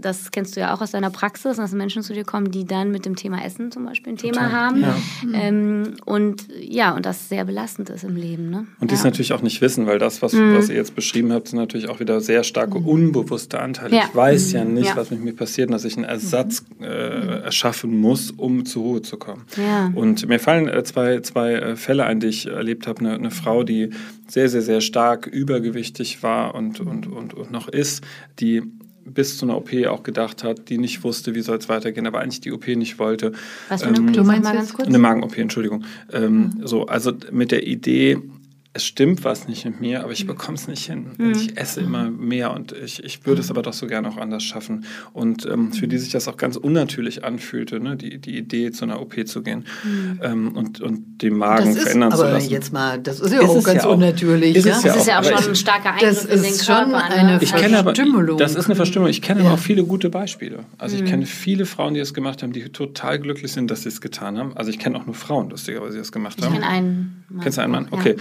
das 0.00 0.32
kennst 0.32 0.56
du 0.56 0.60
ja 0.60 0.74
auch 0.74 0.80
aus 0.80 0.90
deiner 0.90 1.10
Praxis, 1.10 1.58
dass 1.58 1.72
Menschen 1.72 2.02
zu 2.02 2.14
dir 2.14 2.24
kommen, 2.24 2.50
die 2.50 2.64
dann 2.64 2.90
mit 2.90 3.06
dem 3.06 3.14
Thema 3.14 3.44
Essen 3.44 3.70
zum 3.70 3.84
Beispiel 3.84 4.14
ein 4.14 4.16
Thema 4.16 4.44
Total. 4.44 4.52
haben. 4.52 4.84
Ähm, 5.32 5.96
und 6.04 6.48
ja, 6.60 6.94
und 6.94 7.06
das 7.06 7.28
sehr 7.28 7.44
belastend 7.44 7.88
ist 7.90 8.02
im 8.02 8.16
Leben. 8.16 8.50
Ne? 8.50 8.66
Und 8.80 8.90
die 8.90 8.96
es 8.96 9.04
natürlich 9.04 9.32
auch 9.32 9.42
nicht 9.42 9.60
wissen, 9.60 9.86
weil 9.86 10.00
das, 10.00 10.22
was, 10.22 10.32
mhm. 10.32 10.56
was 10.56 10.68
ihr 10.70 10.76
jetzt 10.76 10.96
beschrieben 10.96 11.32
habt, 11.32 11.48
sind 11.48 11.58
natürlich 11.58 11.88
auch 11.88 12.00
wieder 12.00 12.20
sehr 12.20 12.42
starke 12.42 12.80
mhm. 12.80 12.86
Unbewusstsein 12.86 13.27
unbewusster 13.28 13.60
Anteil. 13.60 13.92
Ja. 13.92 14.04
Ich 14.08 14.14
weiß 14.14 14.52
ja 14.52 14.64
mhm. 14.64 14.74
nicht, 14.74 14.88
ja. 14.88 14.96
was 14.96 15.10
mit 15.10 15.22
mir 15.22 15.34
passiert, 15.34 15.70
dass 15.70 15.84
ich 15.84 15.96
einen 15.96 16.04
Ersatz 16.04 16.64
mhm. 16.78 16.84
äh, 16.84 17.40
erschaffen 17.40 17.96
muss, 17.96 18.30
um 18.30 18.64
zur 18.64 18.82
Ruhe 18.82 19.02
zu 19.02 19.16
kommen. 19.16 19.44
Ja. 19.56 19.90
Und 19.94 20.26
mir 20.28 20.40
fallen 20.40 20.68
äh, 20.68 20.82
zwei, 20.84 21.20
zwei 21.20 21.54
äh, 21.54 21.76
Fälle 21.76 22.04
ein, 22.04 22.20
die 22.20 22.28
ich 22.28 22.46
erlebt 22.46 22.86
habe. 22.86 23.00
Eine, 23.00 23.14
eine, 23.14 23.30
Frau, 23.30 23.62
die 23.62 23.90
sehr, 24.26 24.48
sehr, 24.48 24.62
sehr 24.62 24.80
stark 24.80 25.26
übergewichtig 25.26 26.22
war 26.22 26.54
und, 26.54 26.80
und, 26.80 27.06
und, 27.06 27.34
und 27.34 27.50
noch 27.50 27.68
ist, 27.68 28.02
die 28.40 28.62
bis 29.04 29.38
zu 29.38 29.46
einer 29.46 29.56
OP 29.56 29.70
auch 29.86 30.02
gedacht 30.02 30.44
hat, 30.44 30.68
die 30.68 30.76
nicht 30.76 31.02
wusste, 31.02 31.34
wie 31.34 31.40
soll 31.40 31.56
es 31.56 31.68
weitergehen, 31.70 32.06
aber 32.06 32.20
eigentlich 32.20 32.42
die 32.42 32.52
OP 32.52 32.66
nicht 32.68 32.98
wollte. 32.98 33.32
Was 33.70 33.82
für 33.82 33.88
eine 33.88 33.98
ähm, 33.98 34.08
OP? 34.08 34.12
Du 34.12 34.24
meinst 34.24 34.44
mal 34.44 34.54
ganz 34.54 34.74
kurz? 34.74 34.86
Eine 34.86 34.98
Magen-OP, 34.98 35.38
Entschuldigung. 35.38 35.84
Ähm, 36.12 36.52
mhm. 36.58 36.66
So, 36.66 36.84
also 36.86 37.12
mit 37.32 37.50
der 37.50 37.66
Idee, 37.66 38.18
es 38.74 38.84
stimmt 38.84 39.24
was 39.24 39.48
nicht 39.48 39.64
mit 39.64 39.80
mir, 39.80 40.02
aber 40.02 40.12
ich 40.12 40.24
mhm. 40.24 40.28
bekomme 40.28 40.56
es 40.56 40.68
nicht 40.68 40.86
hin. 40.86 41.10
Mhm. 41.16 41.32
Ich 41.32 41.58
esse 41.58 41.80
immer 41.80 42.10
mehr 42.10 42.52
und 42.52 42.72
ich, 42.72 43.02
ich 43.02 43.24
würde 43.26 43.40
es 43.40 43.50
aber 43.50 43.62
doch 43.62 43.72
so 43.72 43.86
gerne 43.86 44.08
auch 44.08 44.18
anders 44.18 44.44
schaffen. 44.44 44.84
Und 45.12 45.46
ähm, 45.46 45.72
für 45.72 45.88
die 45.88 45.98
sich 45.98 46.12
das 46.12 46.28
auch 46.28 46.36
ganz 46.36 46.56
unnatürlich 46.56 47.24
anfühlte, 47.24 47.80
ne? 47.80 47.96
die, 47.96 48.18
die 48.18 48.36
Idee, 48.36 48.70
zu 48.70 48.84
einer 48.84 49.00
OP 49.00 49.26
zu 49.26 49.42
gehen 49.42 49.64
mhm. 49.82 50.20
ähm, 50.22 50.56
und, 50.56 50.80
und 50.80 51.22
den 51.22 51.36
Magen 51.36 51.70
ist, 51.70 51.80
verändern 51.80 52.12
zu 52.12 52.22
lassen. 52.22 52.34
Aber 52.34 52.44
jetzt 52.44 52.72
mal, 52.72 52.98
das 53.00 53.20
ist 53.20 53.32
ja 53.32 53.40
ist 53.40 53.48
auch 53.48 53.62
ganz 53.64 53.84
ja 53.84 53.88
unnatürlich. 53.88 54.54
Ist 54.54 54.66
ja? 54.66 54.80
Das 54.80 54.96
ist 54.96 55.06
ja 55.06 55.18
auch 55.18 55.24
schon 55.24 55.50
ein 55.50 55.56
starker 55.56 55.94
Eingriff 55.94 56.30
in 56.30 56.42
den 56.42 56.58
Körper. 56.58 57.04
Eine 57.04 57.42
ich 57.42 57.54
kenne 57.54 57.78
aber, 57.78 57.92
das 58.36 58.54
ist 58.54 58.66
eine 58.66 58.76
Verstümmelung. 58.76 59.10
Ich 59.10 59.22
kenne 59.22 59.40
ja. 59.40 59.46
aber 59.46 59.54
auch 59.54 59.58
viele 59.62 59.84
gute 59.84 60.10
Beispiele. 60.10 60.60
Also 60.76 60.96
ich 60.96 61.02
mhm. 61.02 61.06
kenne 61.06 61.26
viele 61.26 61.64
Frauen, 61.64 61.94
die 61.94 62.00
das 62.00 62.12
gemacht 62.12 62.42
haben, 62.42 62.52
die 62.52 62.68
total 62.68 63.18
glücklich 63.18 63.50
sind, 63.50 63.70
dass 63.70 63.82
sie 63.82 63.88
es 63.88 64.00
getan 64.00 64.38
haben. 64.38 64.56
Also 64.56 64.70
ich 64.70 64.78
kenne 64.78 64.98
auch 64.98 65.06
nur 65.06 65.14
Frauen, 65.14 65.50
lustigerweise, 65.50 65.92
die 65.92 65.98
das 65.98 66.12
gemacht 66.12 66.40
haben. 66.42 66.54
Ich 66.54 66.60
kenne 66.60 66.70
einen 66.70 67.24
Mann. 67.28 67.42
Kennst 67.42 67.58
du 67.58 67.62
einen 67.62 67.72
Mann? 67.72 67.88
Okay. 67.90 68.16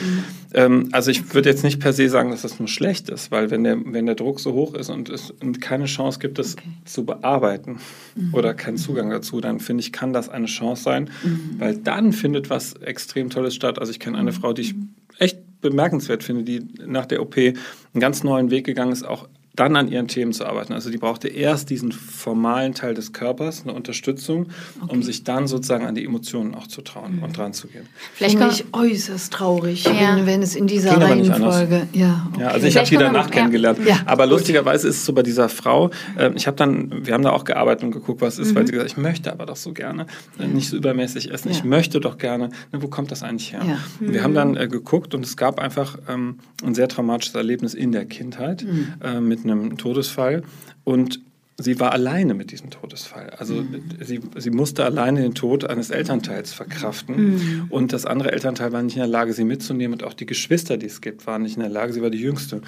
Ähm, 0.54 0.90
also 0.92 1.12
ich 1.12 1.34
würde 1.34 1.50
jetzt 1.50 1.64
nicht 1.64 1.80
per 1.80 1.94
se 1.94 2.10
sagen, 2.10 2.32
dass 2.32 2.42
das 2.42 2.60
nur 2.60 2.68
schlecht 2.68 3.10
ist, 3.10 3.32
weil 3.32 3.52
wenn 3.52 3.64
der, 3.64 3.78
wenn 3.86 4.06
der 4.06 4.16
Druck 4.16 4.40
so 4.40 4.54
hoch 4.54 4.74
ist 4.74 4.90
und 4.90 5.10
es 5.10 5.34
keine 5.62 5.86
Chance 5.86 6.20
gibt, 6.20 6.40
das 6.40 6.56
okay. 6.56 6.68
zu 6.86 7.06
bearbeiten 7.06 7.80
mhm. 8.16 8.34
oder 8.34 8.54
keinen 8.54 8.78
Zugang 8.78 9.10
dazu, 9.10 9.42
dann 9.42 9.60
finde 9.60 9.82
ich, 9.82 9.92
kann 9.92 10.14
das 10.14 10.30
eine 10.30 10.48
Chance 10.48 10.84
sein, 10.84 11.10
mhm. 11.24 11.56
weil 11.60 11.78
dann 11.78 12.14
findet 12.14 12.50
was 12.50 12.74
extrem 12.74 13.30
Tolles 13.30 13.56
statt. 13.56 13.80
Also 13.80 13.92
ich 13.92 14.00
kenne 14.00 14.18
eine 14.18 14.32
mhm. 14.32 14.36
Frau, 14.36 14.54
die 14.54 14.62
ich 14.62 14.76
echt 15.20 15.40
bemerkenswert 15.62 16.24
finde, 16.24 16.44
die 16.44 16.62
nach 16.86 17.06
der 17.06 17.22
OP 17.22 17.38
einen 17.38 17.56
ganz 18.00 18.24
neuen 18.24 18.52
Weg 18.52 18.66
gegangen 18.66 18.92
ist, 18.92 19.04
auch 19.04 19.28
dann 19.58 19.76
an 19.76 19.92
ihren 19.92 20.08
Themen 20.08 20.34
zu 20.34 20.46
arbeiten. 20.46 20.72
Also 20.72 20.90
die 20.90 20.98
brauchte 20.98 21.28
erst 21.28 21.70
diesen 21.70 21.92
formalen 21.92 22.74
Teil 22.74 22.94
des 22.94 23.12
Körpers, 23.12 23.64
eine 23.64 23.74
Unterstützung, 23.74 24.48
okay. 24.82 24.94
um 24.94 25.04
sich 25.04 25.24
dann 25.24 25.48
sozusagen 25.48 25.86
an 25.86 25.96
die 25.96 26.06
Emotionen 26.06 26.54
auch 26.56 26.68
zu 26.68 26.82
trauen 26.82 27.18
mhm. 27.18 27.24
und 27.24 27.38
dran 27.38 27.54
zu 27.54 27.68
gehen. 27.68 27.88
Vielleicht 28.14 28.38
bin 28.38 28.50
ich 28.50 28.66
äußerst 28.72 29.34
traurig, 29.34 29.84
ja. 29.86 30.16
wenn, 30.16 30.28
wenn, 30.28 30.42
es 30.44 30.56
in 30.56 30.68
dieser 30.68 30.92
Ging 30.92 31.02
Reihenfolge. 31.02 31.88
Ja, 31.94 32.28
okay. 32.32 32.42
ja, 32.42 32.48
also 32.50 32.68
ich 32.68 32.78
habe 32.78 32.88
die 32.88 32.98
danach 32.98 33.32
kennengelernt. 33.32 33.80
Ja. 33.86 34.00
Aber 34.06 34.28
lustigerweise 34.28 34.88
ist 34.88 34.98
es 34.98 35.06
so 35.06 35.14
bei 35.14 35.24
dieser 35.24 35.50
Frau, 35.50 35.90
äh, 36.18 36.32
ich 36.36 36.46
habe 36.46 36.56
dann, 36.56 37.06
wir 37.06 37.14
haben 37.16 37.24
da 37.24 37.32
auch 37.32 37.44
gearbeitet 37.44 37.84
und 37.84 37.92
geguckt, 37.92 38.22
was 38.22 38.38
ist, 38.38 38.52
mhm. 38.52 38.56
weil 38.56 38.68
sie 38.68 38.74
gesagt, 38.74 38.92
ich 38.92 38.98
möchte 38.98 39.32
aber 39.32 39.48
doch 39.48 39.56
so 39.56 39.74
gerne 39.74 40.06
äh, 40.40 40.46
nicht 40.46 40.70
so 40.70 40.78
übermäßig 40.78 41.32
essen. 41.32 41.50
Ich 41.50 41.64
möchte 41.64 42.00
doch 42.00 42.20
gerne, 42.20 42.50
ne, 42.72 42.82
wo 42.82 42.88
kommt 42.88 43.12
das 43.12 43.24
eigentlich 43.24 43.54
her? 43.54 43.64
Mhm. 43.64 44.14
Wir 44.14 44.24
haben 44.24 44.36
dann 44.36 44.56
äh, 44.56 44.68
geguckt 44.68 45.16
und 45.16 45.26
es 45.26 45.36
gab 45.36 45.60
einfach 45.60 45.98
ähm, 46.08 46.38
ein 46.64 46.76
sehr 46.76 46.88
traumatisches 46.88 47.34
Erlebnis 47.34 47.74
in 47.74 47.92
der 47.92 48.06
Kindheit 48.06 48.64
mhm. 48.64 48.94
äh, 49.04 49.20
mit 49.20 49.47
einem 49.52 49.78
Todesfall 49.78 50.44
und 50.84 51.22
sie 51.58 51.80
war 51.80 51.92
alleine 51.92 52.34
mit 52.34 52.52
diesem 52.52 52.70
Todesfall. 52.70 53.32
Also 53.32 53.56
mhm. 53.56 53.84
sie, 54.02 54.22
sie 54.36 54.50
musste 54.52 54.86
alleine 54.86 55.22
den 55.22 55.34
Tod 55.34 55.66
eines 55.66 55.90
Elternteils 55.90 56.54
verkraften 56.54 57.36
mhm. 57.36 57.66
und 57.70 57.94
das 57.94 58.06
andere 58.06 58.32
Elternteil 58.32 58.72
war 58.72 58.84
nicht 58.84 58.96
in 58.96 59.02
der 59.02 59.08
Lage, 59.08 59.34
sie 59.34 59.44
mitzunehmen 59.44 59.94
und 59.94 60.04
auch 60.04 60.14
die 60.14 60.26
Geschwister, 60.26 60.78
die 60.78 60.86
es 60.86 61.02
gibt, 61.02 61.26
waren 61.26 61.44
nicht 61.44 61.56
in 61.56 61.62
der 61.62 61.70
Lage, 61.70 61.94
sie 61.94 62.02
war 62.02 62.10
die 62.10 62.20
jüngste. 62.22 62.62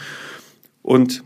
Und 0.81 1.23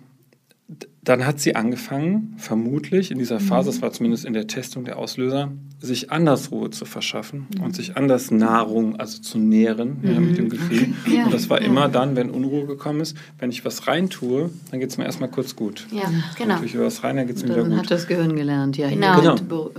dann 1.04 1.26
hat 1.26 1.40
sie 1.40 1.56
angefangen, 1.56 2.36
vermutlich 2.38 3.12
in 3.12 3.18
dieser 3.18 3.40
Phase, 3.40 3.70
das 3.70 3.82
war 3.82 3.92
zumindest 3.92 4.24
in 4.26 4.34
der 4.34 4.48
Testung 4.48 4.86
der 4.86 4.98
Auslöser, 4.98 5.52
sich 5.82 6.12
anders 6.12 6.50
Ruhe 6.52 6.70
zu 6.70 6.86
verschaffen 6.86 7.48
mhm. 7.54 7.64
und 7.64 7.76
sich 7.76 7.98
anders 7.98 8.32
Nahrung, 8.32 8.96
also 8.96 9.22
zu 9.22 9.38
nähren 9.38 9.98
mhm. 10.02 10.14
ja, 10.14 10.20
mit 10.22 10.38
dem 10.38 10.50
Gefühl. 10.50 10.78
Okay. 10.78 10.94
Ja. 11.14 11.26
Und 11.26 11.34
das 11.34 11.50
war 11.50 11.62
ja. 11.62 11.68
immer 11.68 11.90
dann, 11.90 12.16
wenn 12.16 12.32
Unruhe 12.32 12.66
gekommen 12.66 13.02
ist, 13.02 13.16
wenn 13.38 13.52
ich 13.52 13.64
was 13.66 13.88
reintue, 13.88 14.50
dann 14.72 14.80
geht 14.80 14.90
es 14.90 14.98
mir 14.98 15.04
erstmal 15.04 15.30
kurz 15.30 15.56
gut. 15.56 15.86
Ja, 15.92 16.04
genau. 16.38 16.58
Tue 16.58 16.66
ich 16.66 16.80
was 16.80 17.04
rein, 17.04 17.18
dann 17.18 17.28
geht 17.28 17.36
es 17.36 17.44
mir 17.44 17.50
wieder 17.50 17.64
gut. 17.64 17.72
Dann 17.72 17.80
hat 17.80 17.92
das 17.92 18.08
Gehirn 18.08 18.36
gelernt, 18.36 18.78
ja. 18.78 18.90
Genau. 18.90 19.20
Genau. 19.20 19.36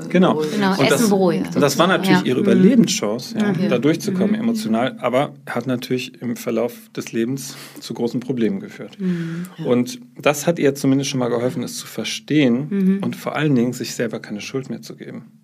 genau. 0.09 0.43
genau. 0.53 0.79
Und 0.79 0.87
Essen 0.87 1.09
beruhigt. 1.09 1.57
Und 1.57 1.61
das 1.61 1.79
war 1.79 1.87
natürlich 1.87 2.25
ihre 2.25 2.41
mhm. 2.41 2.45
Überlebenschance, 2.45 3.37
ja, 3.37 3.53
da 3.69 3.79
durchzukommen 3.79 4.35
mhm. 4.35 4.43
emotional, 4.43 4.97
aber 5.01 5.33
hat 5.47 5.67
natürlich 5.67 6.21
im 6.23 6.37
Verlauf 6.37 6.75
des 6.95 7.13
Lebens 7.13 7.57
zu 7.81 7.95
großen 7.95 8.21
Problemen 8.21 8.61
geführt. 8.61 9.01
Mhm. 9.01 9.47
Und 9.65 9.99
das 10.21 10.47
hat 10.47 10.59
ihr 10.59 10.75
zumindest 10.75 11.11
schon 11.11 11.14
mal 11.15 11.29
geholfen, 11.29 11.63
es 11.63 11.77
zu 11.77 11.87
verstehen 11.87 12.67
mhm. 12.71 12.99
und 13.03 13.17
vor 13.17 13.37
allen 13.37 13.55
Dingen 13.55 13.73
sich 13.73 13.95
selber 13.95 14.21
keine 14.21 14.41
Schuld 14.41 14.71
mehr 14.71 14.83
zu 14.83 14.97
geben. 14.97 15.35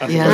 Also 0.00 0.16
ja, 0.16 0.28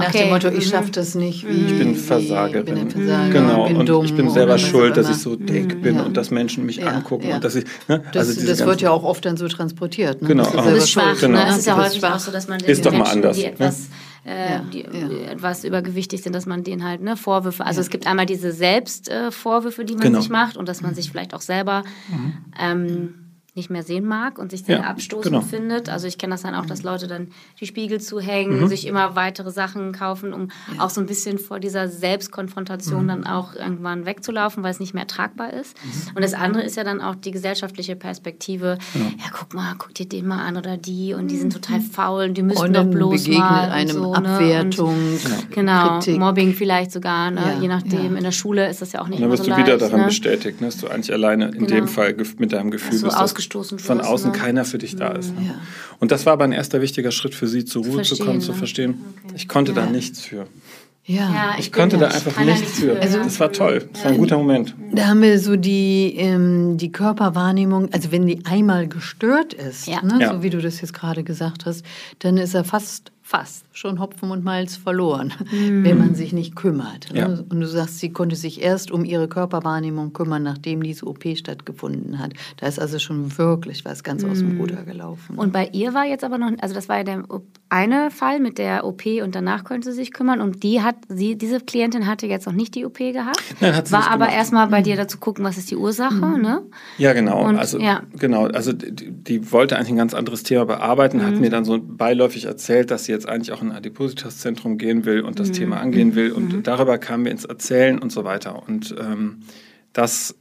nach 0.00 0.08
okay. 0.08 0.24
dem 0.24 0.30
Motto, 0.30 0.48
ich 0.48 0.66
schaffe 0.66 0.90
das 0.90 1.14
nicht. 1.14 1.46
Wie, 1.46 1.66
ich 1.66 1.78
bin 1.78 1.94
Versagerin. 1.94 2.74
Bin 2.74 2.90
Versager, 2.90 3.32
genau, 3.32 3.68
bin 3.68 3.76
und 3.76 3.88
dumm, 3.88 4.04
ich 4.04 4.14
bin 4.14 4.28
selber 4.28 4.58
schuld, 4.58 4.96
dass 4.96 5.08
ich 5.08 5.18
so 5.18 5.36
dick 5.36 5.80
bin 5.80 5.94
ja. 5.94 6.02
und 6.02 6.16
dass 6.16 6.32
Menschen 6.32 6.66
mich 6.66 6.78
ja, 6.78 6.88
angucken. 6.88 7.28
Ja. 7.28 7.36
Und 7.36 7.44
dass 7.44 7.54
ich, 7.54 7.64
ne? 7.86 8.02
das, 8.12 8.28
also 8.28 8.46
das 8.46 8.66
wird 8.66 8.80
ja 8.80 8.90
auch 8.90 9.04
oft 9.04 9.24
dann 9.24 9.36
so 9.36 9.46
transportiert. 9.46 10.22
Ne? 10.22 10.28
Genau. 10.28 10.50
Das 10.50 10.66
ist, 10.66 10.90
schwach. 10.90 11.20
Genau. 11.20 11.38
Ne? 11.38 11.46
Es 11.48 11.58
ist 11.58 11.66
ja 11.66 11.76
häufig 11.76 12.04
auch 12.04 12.18
so, 12.18 12.32
dass 12.32 12.48
man 12.48 12.58
den 12.58 12.68
ist 12.68 12.84
doch 12.84 12.90
mal 12.90 12.98
Menschen, 12.98 13.18
anders, 13.18 13.36
die 13.36 13.44
etwas... 13.44 13.88
Äh, 14.24 14.60
die 14.72 14.84
etwas 14.84 15.64
übergewichtig 15.64 16.22
sind, 16.22 16.32
dass 16.32 16.46
man 16.46 16.62
denen 16.62 16.84
halt 16.84 17.02
ne, 17.02 17.16
Vorwürfe, 17.16 17.66
also 17.66 17.80
es 17.80 17.90
gibt 17.90 18.06
einmal 18.06 18.24
diese 18.24 18.52
Selbstvorwürfe, 18.52 19.82
äh, 19.82 19.84
die 19.84 19.94
man 19.94 20.02
genau. 20.04 20.20
sich 20.20 20.30
macht 20.30 20.56
und 20.56 20.68
dass 20.68 20.80
man 20.80 20.94
sich 20.94 21.10
vielleicht 21.10 21.34
auch 21.34 21.40
selber 21.40 21.82
mhm. 22.08 22.34
ähm, 22.56 23.14
nicht 23.54 23.68
mehr 23.68 23.82
sehen 23.82 24.06
mag 24.06 24.38
und 24.38 24.50
sich 24.50 24.64
sehr 24.64 24.78
ja, 24.78 24.84
abstoßend 24.84 25.34
genau. 25.34 25.40
findet. 25.42 25.90
Also 25.90 26.06
ich 26.06 26.16
kenne 26.16 26.32
das 26.32 26.40
dann 26.40 26.54
auch, 26.54 26.64
dass 26.64 26.82
Leute 26.82 27.06
dann 27.06 27.28
die 27.60 27.66
Spiegel 27.66 28.00
zuhängen, 28.00 28.62
mhm. 28.62 28.66
sich 28.66 28.86
immer 28.86 29.14
weitere 29.14 29.50
Sachen 29.50 29.92
kaufen, 29.92 30.32
um 30.32 30.48
ja. 30.74 30.82
auch 30.82 30.88
so 30.88 31.02
ein 31.02 31.06
bisschen 31.06 31.38
vor 31.38 31.60
dieser 31.60 31.88
Selbstkonfrontation 31.88 33.02
mhm. 33.02 33.08
dann 33.08 33.26
auch 33.26 33.54
irgendwann 33.54 34.06
wegzulaufen, 34.06 34.62
weil 34.62 34.70
es 34.70 34.80
nicht 34.80 34.94
mehr 34.94 35.06
tragbar 35.06 35.52
ist. 35.52 35.76
Mhm. 35.84 36.16
Und 36.16 36.22
das 36.22 36.32
andere 36.32 36.62
ist 36.62 36.78
ja 36.78 36.84
dann 36.84 37.02
auch 37.02 37.14
die 37.14 37.30
gesellschaftliche 37.30 37.94
Perspektive. 37.94 38.78
Genau. 38.94 39.04
Ja, 39.04 39.30
guck 39.38 39.52
mal, 39.52 39.74
guck 39.76 39.92
dir 39.92 40.08
den 40.08 40.26
mal 40.26 40.42
an 40.42 40.56
oder 40.56 40.78
die 40.78 41.12
und 41.12 41.28
die 41.28 41.36
sind 41.36 41.52
total 41.52 41.80
mhm. 41.80 41.84
faul 41.84 42.24
und 42.28 42.38
die 42.38 42.42
müssen 42.42 42.64
und 42.64 42.72
doch 42.74 42.86
bloß 42.86 43.24
begegnet 43.24 43.50
mal. 43.50 43.70
einem 43.70 43.90
so, 43.90 44.12
ne? 44.14 44.28
Abwertung, 44.30 44.94
und, 44.94 45.50
genau, 45.50 45.98
Kritik. 45.98 46.18
Mobbing 46.18 46.54
vielleicht 46.54 46.90
sogar, 46.90 47.30
ne? 47.30 47.40
Ja. 47.40 47.60
je 47.60 47.68
nachdem. 47.68 48.16
In 48.16 48.24
der 48.24 48.32
Schule 48.32 48.70
ist 48.70 48.80
das 48.80 48.92
ja 48.92 49.02
auch 49.02 49.08
nicht 49.08 49.16
und 49.16 49.22
dann 49.22 49.30
immer 49.30 49.36
so 49.36 49.44
leicht. 49.44 49.50
Dann 49.50 49.66
wirst 49.66 49.68
du 49.68 49.74
wieder 49.74 49.88
daran 49.90 50.00
ne? 50.00 50.06
bestätigt, 50.06 50.60
ne? 50.62 50.68
dass 50.68 50.78
du 50.78 50.88
eigentlich 50.88 51.12
alleine 51.12 51.48
in 51.48 51.66
genau. 51.66 51.66
dem 51.66 51.88
Fall 51.88 52.16
mit 52.38 52.52
deinem 52.54 52.70
Gefühl 52.70 52.96
so 52.96 53.06
bist 53.08 53.18
ausgestoßen 53.42 53.78
Von 53.78 54.00
außen 54.00 54.32
ne? 54.32 54.38
keiner 54.38 54.64
für 54.64 54.78
dich 54.78 54.96
da 54.96 55.12
ist. 55.12 55.34
Ne? 55.34 55.46
Ja. 55.48 55.54
Und 55.98 56.12
das 56.12 56.26
war 56.26 56.34
aber 56.34 56.44
ein 56.44 56.52
erster 56.52 56.80
wichtiger 56.80 57.10
Schritt 57.10 57.34
für 57.34 57.46
sie, 57.46 57.64
zur 57.64 57.84
Ruhe 57.84 57.94
verstehen, 57.94 58.16
zu 58.16 58.24
kommen, 58.24 58.38
ne? 58.38 58.44
zu 58.44 58.52
verstehen, 58.52 58.94
okay. 59.24 59.34
ich 59.36 59.48
konnte 59.48 59.72
ja. 59.72 59.82
da 59.82 59.90
nichts 59.90 60.20
für. 60.20 60.46
Ja, 61.04 61.16
ja 61.16 61.54
ich, 61.58 61.66
ich 61.66 61.72
konnte 61.72 61.98
da 61.98 62.08
einfach 62.08 62.38
nichts 62.44 62.78
für. 62.78 63.00
Also, 63.00 63.18
das 63.18 63.40
war 63.40 63.50
toll. 63.52 63.88
Das 63.92 64.04
war 64.04 64.12
ein 64.12 64.18
guter 64.18 64.38
Moment. 64.38 64.76
Da 64.92 65.08
haben 65.08 65.20
wir 65.20 65.40
so 65.40 65.56
die, 65.56 66.14
ähm, 66.16 66.76
die 66.78 66.92
Körperwahrnehmung, 66.92 67.92
also 67.92 68.12
wenn 68.12 68.26
die 68.26 68.44
einmal 68.44 68.86
gestört 68.86 69.52
ist, 69.52 69.88
ja. 69.88 70.00
Ne, 70.02 70.28
so 70.30 70.42
wie 70.44 70.50
du 70.50 70.60
das 70.60 70.80
jetzt 70.80 70.94
gerade 70.94 71.24
gesagt 71.24 71.66
hast, 71.66 71.84
dann 72.20 72.36
ist 72.36 72.54
er 72.54 72.62
fast 72.62 73.10
fast 73.32 73.64
schon 73.72 73.98
Hopfen 73.98 74.30
und 74.30 74.44
Malz 74.44 74.76
verloren, 74.76 75.32
mhm. 75.50 75.84
wenn 75.84 75.96
man 75.96 76.14
sich 76.14 76.34
nicht 76.34 76.54
kümmert. 76.54 77.10
Ne? 77.14 77.20
Ja. 77.20 77.26
Und 77.26 77.60
du 77.60 77.66
sagst, 77.66 77.98
sie 77.98 78.12
konnte 78.12 78.36
sich 78.36 78.60
erst 78.60 78.90
um 78.90 79.06
ihre 79.06 79.26
Körperwahrnehmung 79.26 80.12
kümmern, 80.12 80.42
nachdem 80.42 80.82
diese 80.82 81.06
OP 81.06 81.24
stattgefunden 81.34 82.18
hat. 82.18 82.34
Da 82.58 82.66
ist 82.66 82.78
also 82.78 82.98
schon 82.98 83.38
wirklich 83.38 83.86
was 83.86 84.04
ganz 84.04 84.22
mhm. 84.22 84.30
aus 84.30 84.38
dem 84.40 84.54
mhm. 84.54 84.60
Ruder 84.60 84.82
gelaufen. 84.82 85.38
Und 85.38 85.50
bei 85.50 85.66
ihr 85.72 85.94
war 85.94 86.04
jetzt 86.04 86.24
aber 86.24 86.36
noch, 86.36 86.50
also 86.60 86.74
das 86.74 86.90
war 86.90 86.98
ja 86.98 87.04
der 87.04 87.24
eine 87.70 88.10
Fall 88.10 88.38
mit 88.38 88.58
der 88.58 88.84
OP 88.84 89.06
und 89.06 89.34
danach 89.34 89.64
konnte 89.64 89.90
sie 89.90 89.96
sich 89.96 90.12
kümmern 90.12 90.42
und 90.42 90.62
die 90.62 90.82
hat, 90.82 90.96
sie, 91.08 91.36
diese 91.36 91.58
Klientin 91.58 92.06
hatte 92.06 92.26
jetzt 92.26 92.44
noch 92.46 92.52
nicht 92.52 92.74
die 92.74 92.84
OP 92.84 92.98
gehabt, 92.98 93.42
Nein, 93.60 93.74
hat 93.74 93.86
sie 93.86 93.94
war 93.94 94.10
aber 94.10 94.28
erstmal 94.28 94.66
bei 94.66 94.82
dir 94.82 94.94
dazu 94.94 95.16
gucken, 95.16 95.42
was 95.42 95.56
ist 95.56 95.70
die 95.70 95.76
Ursache, 95.76 96.14
mhm. 96.14 96.42
ne? 96.42 96.62
Ja, 96.98 97.14
genau. 97.14 97.46
Und, 97.46 97.56
also, 97.56 97.78
ja. 97.78 98.02
genau. 98.18 98.44
Also 98.48 98.74
die, 98.74 99.10
die, 99.10 99.52
wollte 99.52 99.76
eigentlich 99.76 99.92
ein 99.92 99.96
ganz 99.96 100.12
anderes 100.12 100.42
Thema 100.42 100.66
bearbeiten, 100.66 101.24
hat 101.24 101.36
mhm. 101.36 101.40
mir 101.40 101.48
dann 101.48 101.64
so 101.64 101.80
beiläufig 101.80 102.44
erzählt, 102.44 102.90
dass 102.90 103.04
sie 103.04 103.12
jetzt 103.12 103.21
eigentlich 103.26 103.52
auch 103.52 103.62
in 103.62 103.70
ein 103.70 103.76
Adipositas-Zentrum 103.76 104.78
gehen 104.78 105.04
will 105.04 105.20
und 105.22 105.38
das 105.38 105.48
mhm. 105.48 105.52
Thema 105.54 105.80
angehen 105.80 106.14
will. 106.14 106.32
Und 106.32 106.52
mhm. 106.52 106.62
darüber 106.62 106.98
kamen 106.98 107.24
wir 107.24 107.32
ins 107.32 107.44
Erzählen 107.44 107.98
und 107.98 108.10
so 108.12 108.24
weiter. 108.24 108.66
Und 108.66 108.94
ähm, 108.98 109.40
das 109.92 110.36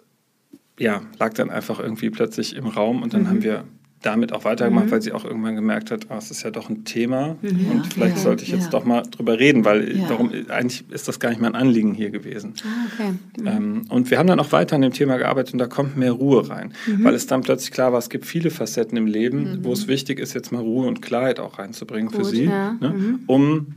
ja, 0.80 1.02
lag 1.20 1.34
dann 1.34 1.50
einfach 1.50 1.80
irgendwie 1.80 2.10
plötzlich 2.10 2.56
im 2.56 2.68
Raum 2.68 3.04
und 3.04 3.14
dann 3.14 3.24
mhm. 3.24 3.28
haben 3.28 3.44
wir 3.44 3.64
damit 4.02 4.34
auch 4.34 4.46
weitergemacht, 4.46 4.88
mhm. 4.88 4.92
weil 4.92 5.02
sie 5.02 5.12
auch 5.12 5.26
irgendwann 5.26 5.56
gemerkt 5.56 5.92
hat, 5.92 6.08
oh, 6.10 6.16
es 6.18 6.32
ist 6.32 6.44
ja 6.44 6.50
doch 6.50 6.70
ein 6.70 6.86
Thema 6.86 7.38
mhm. 7.42 7.72
und 7.72 7.94
vielleicht 7.94 8.18
ja, 8.18 8.24
sollte 8.24 8.44
ich 8.44 8.50
jetzt 8.50 8.66
ja. 8.66 8.70
doch 8.70 8.84
mal 8.84 9.04
drüber 9.04 9.38
reden, 9.38 9.64
weil 9.64 9.98
ja. 9.98 10.10
warum 10.10 10.32
eigentlich 10.50 10.90
ist 10.90 11.08
das 11.08 11.20
gar 11.20 11.30
nicht 11.30 11.42
mein 11.42 11.54
Anliegen 11.54 11.94
hier 11.94 12.10
gewesen. 12.10 12.54
Ah, 12.64 12.88
okay. 12.94 13.12
mhm. 13.40 13.48
ähm, 13.48 13.82
und 13.90 14.10
wir 14.10 14.18
haben 14.18 14.28
dann 14.28 14.40
auch 14.40 14.52
weiter 14.52 14.76
an 14.76 14.82
dem 14.82 14.94
Thema 14.94 15.18
gearbeitet 15.18 15.54
und 15.54 15.60
da 15.60 15.68
kommt 15.68 15.98
mehr 15.98 16.14
Ruhe 16.14 16.50
rein, 16.50 16.74
mhm. 16.88 17.04
weil 17.04 17.14
es 17.14 17.28
dann 17.28 17.42
plötzlich 17.42 17.72
klar 17.72 17.92
war, 17.92 18.00
es 18.00 18.10
gibt 18.10 18.26
viele 18.26 18.50
Facetten 18.50 18.98
im 18.98 19.06
Leben, 19.06 19.60
wo 19.64 19.74
es 19.74 19.86
mhm. 19.86 19.92
wichtig 19.92 20.20
ist, 20.20 20.34
jetzt 20.34 20.52
mal 20.52 20.62
Ruhe 20.62 20.88
und 20.88 21.02
Klarheit 21.02 21.40
auch 21.40 21.60
reinzubringen 21.60 22.12
Gut, 22.12 22.18
für 22.18 22.26
sie, 22.26 22.48
ne? 22.48 22.78
Mhm. 22.82 23.20
um 23.28 23.68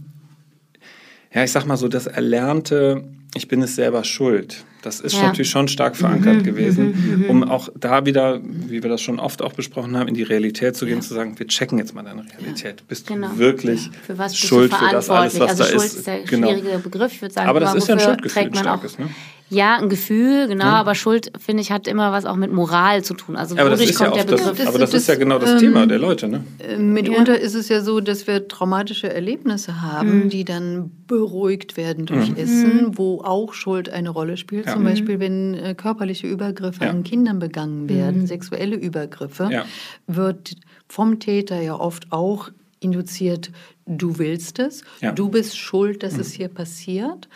ja, 1.35 1.43
ich 1.43 1.51
sag 1.51 1.67
mal 1.67 1.77
so, 1.77 1.89
das 1.89 2.07
Erlernte, 2.07 3.05
ich 3.35 3.49
bin 3.49 3.63
es 3.63 3.75
selber 3.75 4.05
schuld. 4.05 4.65
Das 4.83 5.01
ist 5.01 5.15
ja. 5.15 5.23
natürlich 5.23 5.49
schon 5.49 5.67
stark 5.67 5.97
verankert 5.97 6.37
mhm, 6.37 6.43
gewesen, 6.43 6.87
mhm, 6.87 7.25
mhm, 7.25 7.31
um 7.31 7.43
auch 7.45 7.71
da 7.75 8.05
wieder, 8.05 8.41
wie 8.43 8.83
wir 8.83 8.91
das 8.91 9.01
schon 9.01 9.19
oft 9.19 9.41
auch 9.41 9.55
besprochen 9.55 9.97
haben, 9.97 10.09
in 10.09 10.15
die 10.15 10.23
Realität 10.23 10.77
zu 10.77 10.85
gehen, 10.85 10.97
ja. 10.97 11.01
zu 11.01 11.15
sagen, 11.15 11.39
wir 11.39 11.47
checken 11.47 11.79
jetzt 11.79 11.95
mal 11.95 12.03
deine 12.03 12.23
Realität. 12.23 12.81
Ja. 12.81 12.87
Bist 12.87 13.07
genau. 13.07 13.29
du 13.29 13.39
wirklich 13.39 13.91
für 14.07 14.19
was 14.19 14.37
schuld 14.37 14.75
für 14.75 14.91
das 14.91 15.09
alles, 15.09 15.41
was 15.41 15.51
also 15.51 15.63
da 15.63 15.71
Schuld 15.71 15.85
ist? 15.85 15.97
ist 15.97 16.07
der 16.07 16.21
genau. 16.25 16.51
schwierige 16.51 16.79
Begriff. 16.79 17.13
Ich 17.13 17.23
würde 17.23 17.33
sagen, 17.33 17.49
aber 17.49 17.61
das 17.61 17.75
ist 17.75 17.89
ja 17.89 17.95
ein 17.95 18.01
Schuldgefühl, 18.01 18.43
ein 18.43 18.55
starkes, 18.55 18.99
ne? 18.99 19.09
Ja, 19.51 19.77
ein 19.77 19.89
Gefühl, 19.89 20.49
genau, 20.49 20.65
ja. 20.65 20.73
aber 20.73 20.95
Schuld, 20.95 21.31
finde 21.39 21.63
ich, 21.63 21.71
hat 21.71 21.87
immer 21.87 22.13
was 22.13 22.25
auch 22.25 22.37
mit 22.37 22.53
Moral 22.53 23.05
zu 23.05 23.15
tun. 23.15 23.37
Also 23.37 23.57
aber 23.57 23.73
wodurch 23.73 23.95
kommt 23.95 24.17
ja 24.17 24.25
der 24.25 24.37
Begriff? 24.37 24.57
Das, 24.57 24.67
aber 24.67 24.79
das, 24.79 24.91
das, 24.91 25.03
ist 25.03 25.09
ja 25.09 25.17
genau 25.17 25.39
das 25.39 25.53
ähm, 25.53 25.59
Thema 25.59 25.87
der 25.87 25.99
Leute, 25.99 26.29
ne? 26.29 26.45
Äh, 26.59 26.79
mitunter 26.79 27.37
ja. 27.37 27.41
ist 27.41 27.55
es 27.55 27.69
ja 27.69 27.83
so, 27.83 28.01
dass 28.01 28.27
wir 28.27 28.49
traumatische 28.49 29.13
Erlebnisse 29.13 29.83
haben, 29.83 30.25
mhm. 30.25 30.29
die 30.31 30.45
dann 30.45 30.91
beruhigt 31.07 31.77
werden 31.77 32.07
durch 32.07 32.31
mhm. 32.31 32.37
Essen, 32.37 32.99
wo 32.99 33.21
auch 33.21 33.53
Schuld 33.53 33.91
eine 33.91 34.11
Rolle 34.11 34.37
spielt. 34.37 34.67
Ja. 34.67 34.73
Zum 34.73 34.85
Beispiel, 34.85 35.21
wenn 35.21 35.55
äh, 35.55 35.75
körperliche 35.75 36.27
Übergriffe 36.27 36.89
an 36.89 37.05
Kindern 37.05 37.39
begangen 37.39 37.89
werden, 37.89 38.23
mhm. 38.23 38.27
sexuelle 38.27 38.77
Übergriffe, 38.77 39.65
wird 40.07 40.57
vom 40.89 41.19
Täter 41.19 41.61
ja 41.61 41.79
oft 41.79 42.13
auch 42.13 42.51
induziert, 42.85 43.51
du 43.87 44.19
willst 44.19 44.59
es, 44.59 44.83
ja. 45.01 45.13
du 45.13 45.29
bist 45.29 45.59
schuld, 45.59 46.03
dass 46.03 46.15
mhm. 46.15 46.21
es 46.21 46.33
hier 46.33 46.49
passiert. 46.49 47.29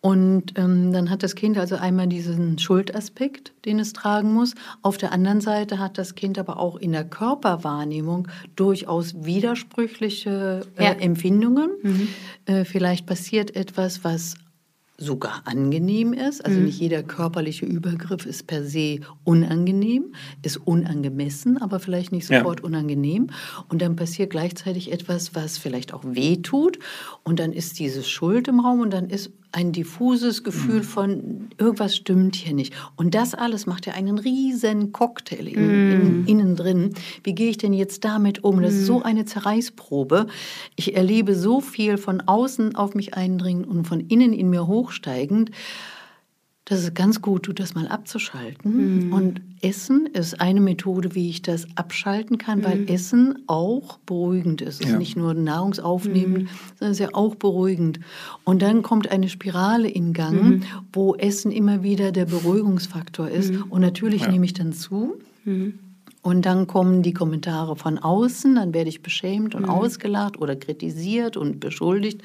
Und 0.00 0.58
ähm, 0.58 0.92
dann 0.92 1.08
hat 1.08 1.22
das 1.22 1.34
Kind 1.34 1.56
also 1.56 1.76
einmal 1.76 2.06
diesen 2.06 2.58
Schuldaspekt, 2.58 3.52
den 3.64 3.78
es 3.78 3.92
tragen 3.92 4.32
muss. 4.32 4.54
Auf 4.82 4.96
der 4.98 5.12
anderen 5.12 5.40
Seite 5.40 5.78
hat 5.78 5.96
das 5.96 6.14
Kind 6.14 6.38
aber 6.38 6.58
auch 6.58 6.76
in 6.76 6.92
der 6.92 7.04
Körperwahrnehmung 7.04 8.28
durchaus 8.56 9.14
widersprüchliche 9.24 10.66
äh, 10.76 10.84
ja. 10.84 10.92
Empfindungen. 10.92 11.70
Mhm. 11.82 12.08
Äh, 12.46 12.64
vielleicht 12.64 13.06
passiert 13.06 13.56
etwas, 13.56 14.04
was 14.04 14.34
sogar 14.96 15.42
angenehm 15.44 16.12
ist. 16.12 16.44
Also 16.44 16.58
mhm. 16.58 16.66
nicht 16.66 16.80
jeder 16.80 17.02
körperliche 17.02 17.66
Übergriff 17.66 18.26
ist 18.26 18.46
per 18.46 18.64
se 18.64 19.00
unangenehm, 19.24 20.14
ist 20.42 20.56
unangemessen, 20.56 21.60
aber 21.60 21.80
vielleicht 21.80 22.12
nicht 22.12 22.26
sofort 22.26 22.60
ja. 22.60 22.66
unangenehm. 22.66 23.28
Und 23.68 23.82
dann 23.82 23.96
passiert 23.96 24.30
gleichzeitig 24.30 24.92
etwas, 24.92 25.34
was 25.34 25.58
vielleicht 25.58 25.92
auch 25.92 26.04
weh 26.04 26.36
tut. 26.36 26.78
Und 27.24 27.40
dann 27.40 27.52
ist 27.52 27.78
diese 27.78 28.02
Schuld 28.02 28.48
im 28.48 28.60
Raum 28.60 28.80
und 28.80 28.92
dann 28.92 29.10
ist 29.10 29.32
ein 29.54 29.70
diffuses 29.70 30.42
Gefühl 30.42 30.80
mhm. 30.80 30.82
von 30.82 31.48
irgendwas 31.58 31.94
stimmt 31.94 32.34
hier 32.34 32.54
nicht. 32.54 32.74
Und 32.96 33.14
das 33.14 33.34
alles 33.34 33.66
macht 33.66 33.86
ja 33.86 33.92
einen 33.92 34.18
riesen 34.18 34.90
Cocktail 34.92 35.46
in, 35.46 35.70
in, 35.70 36.20
mhm. 36.20 36.26
innen 36.26 36.56
drin. 36.56 36.94
Wie 37.22 37.34
gehe 37.34 37.50
ich 37.50 37.58
denn 37.58 37.72
jetzt 37.72 38.04
damit 38.04 38.42
um? 38.42 38.60
Das 38.60 38.74
ist 38.74 38.86
so 38.86 38.98
mhm. 38.98 39.04
eine 39.04 39.24
Zerreißprobe. 39.24 40.26
Ich 40.74 40.96
erlebe 40.96 41.36
so 41.36 41.60
viel 41.60 41.98
von 41.98 42.20
außen 42.20 42.74
auf 42.74 42.94
mich 42.94 43.14
eindringen 43.14 43.64
und 43.64 43.86
von 43.86 44.00
innen 44.00 44.32
in 44.32 44.50
mir 44.50 44.66
hochsteigend 44.66 45.52
dass 46.66 46.82
es 46.82 46.94
ganz 46.94 47.20
gut 47.20 47.42
tut, 47.44 47.60
das 47.60 47.74
mal 47.74 47.86
abzuschalten. 47.88 49.06
Mhm. 49.06 49.12
Und 49.12 49.42
Essen 49.60 50.06
ist 50.06 50.40
eine 50.40 50.62
Methode, 50.62 51.14
wie 51.14 51.28
ich 51.28 51.42
das 51.42 51.66
abschalten 51.74 52.38
kann, 52.38 52.60
mhm. 52.60 52.64
weil 52.64 52.90
Essen 52.90 53.44
auch 53.46 53.98
beruhigend 53.98 54.62
ist. 54.62 54.80
Es 54.80 54.86
ja. 54.86 54.92
ist 54.92 54.98
nicht 54.98 55.16
nur 55.16 55.34
nahrungsaufnehmend, 55.34 56.44
mhm. 56.44 56.48
sondern 56.78 56.92
es 56.92 57.00
ist 57.00 57.00
ja 57.00 57.14
auch 57.14 57.34
beruhigend. 57.34 58.00
Und 58.44 58.62
dann 58.62 58.82
kommt 58.82 59.10
eine 59.10 59.28
Spirale 59.28 59.88
in 59.88 60.14
Gang, 60.14 60.42
mhm. 60.42 60.62
wo 60.92 61.14
Essen 61.16 61.52
immer 61.52 61.82
wieder 61.82 62.12
der 62.12 62.24
Beruhigungsfaktor 62.24 63.28
ist. 63.28 63.52
Mhm. 63.52 63.64
Und 63.64 63.82
natürlich 63.82 64.22
ja. 64.22 64.30
nehme 64.30 64.46
ich 64.46 64.54
dann 64.54 64.72
zu. 64.72 65.18
Mhm. 65.44 65.78
Und 66.22 66.46
dann 66.46 66.66
kommen 66.66 67.02
die 67.02 67.12
Kommentare 67.12 67.76
von 67.76 67.98
außen, 67.98 68.54
dann 68.54 68.72
werde 68.72 68.88
ich 68.88 69.02
beschämt 69.02 69.54
und 69.54 69.66
ausgelacht 69.66 70.38
oder 70.38 70.56
kritisiert 70.56 71.36
und 71.36 71.60
beschuldigt. 71.60 72.22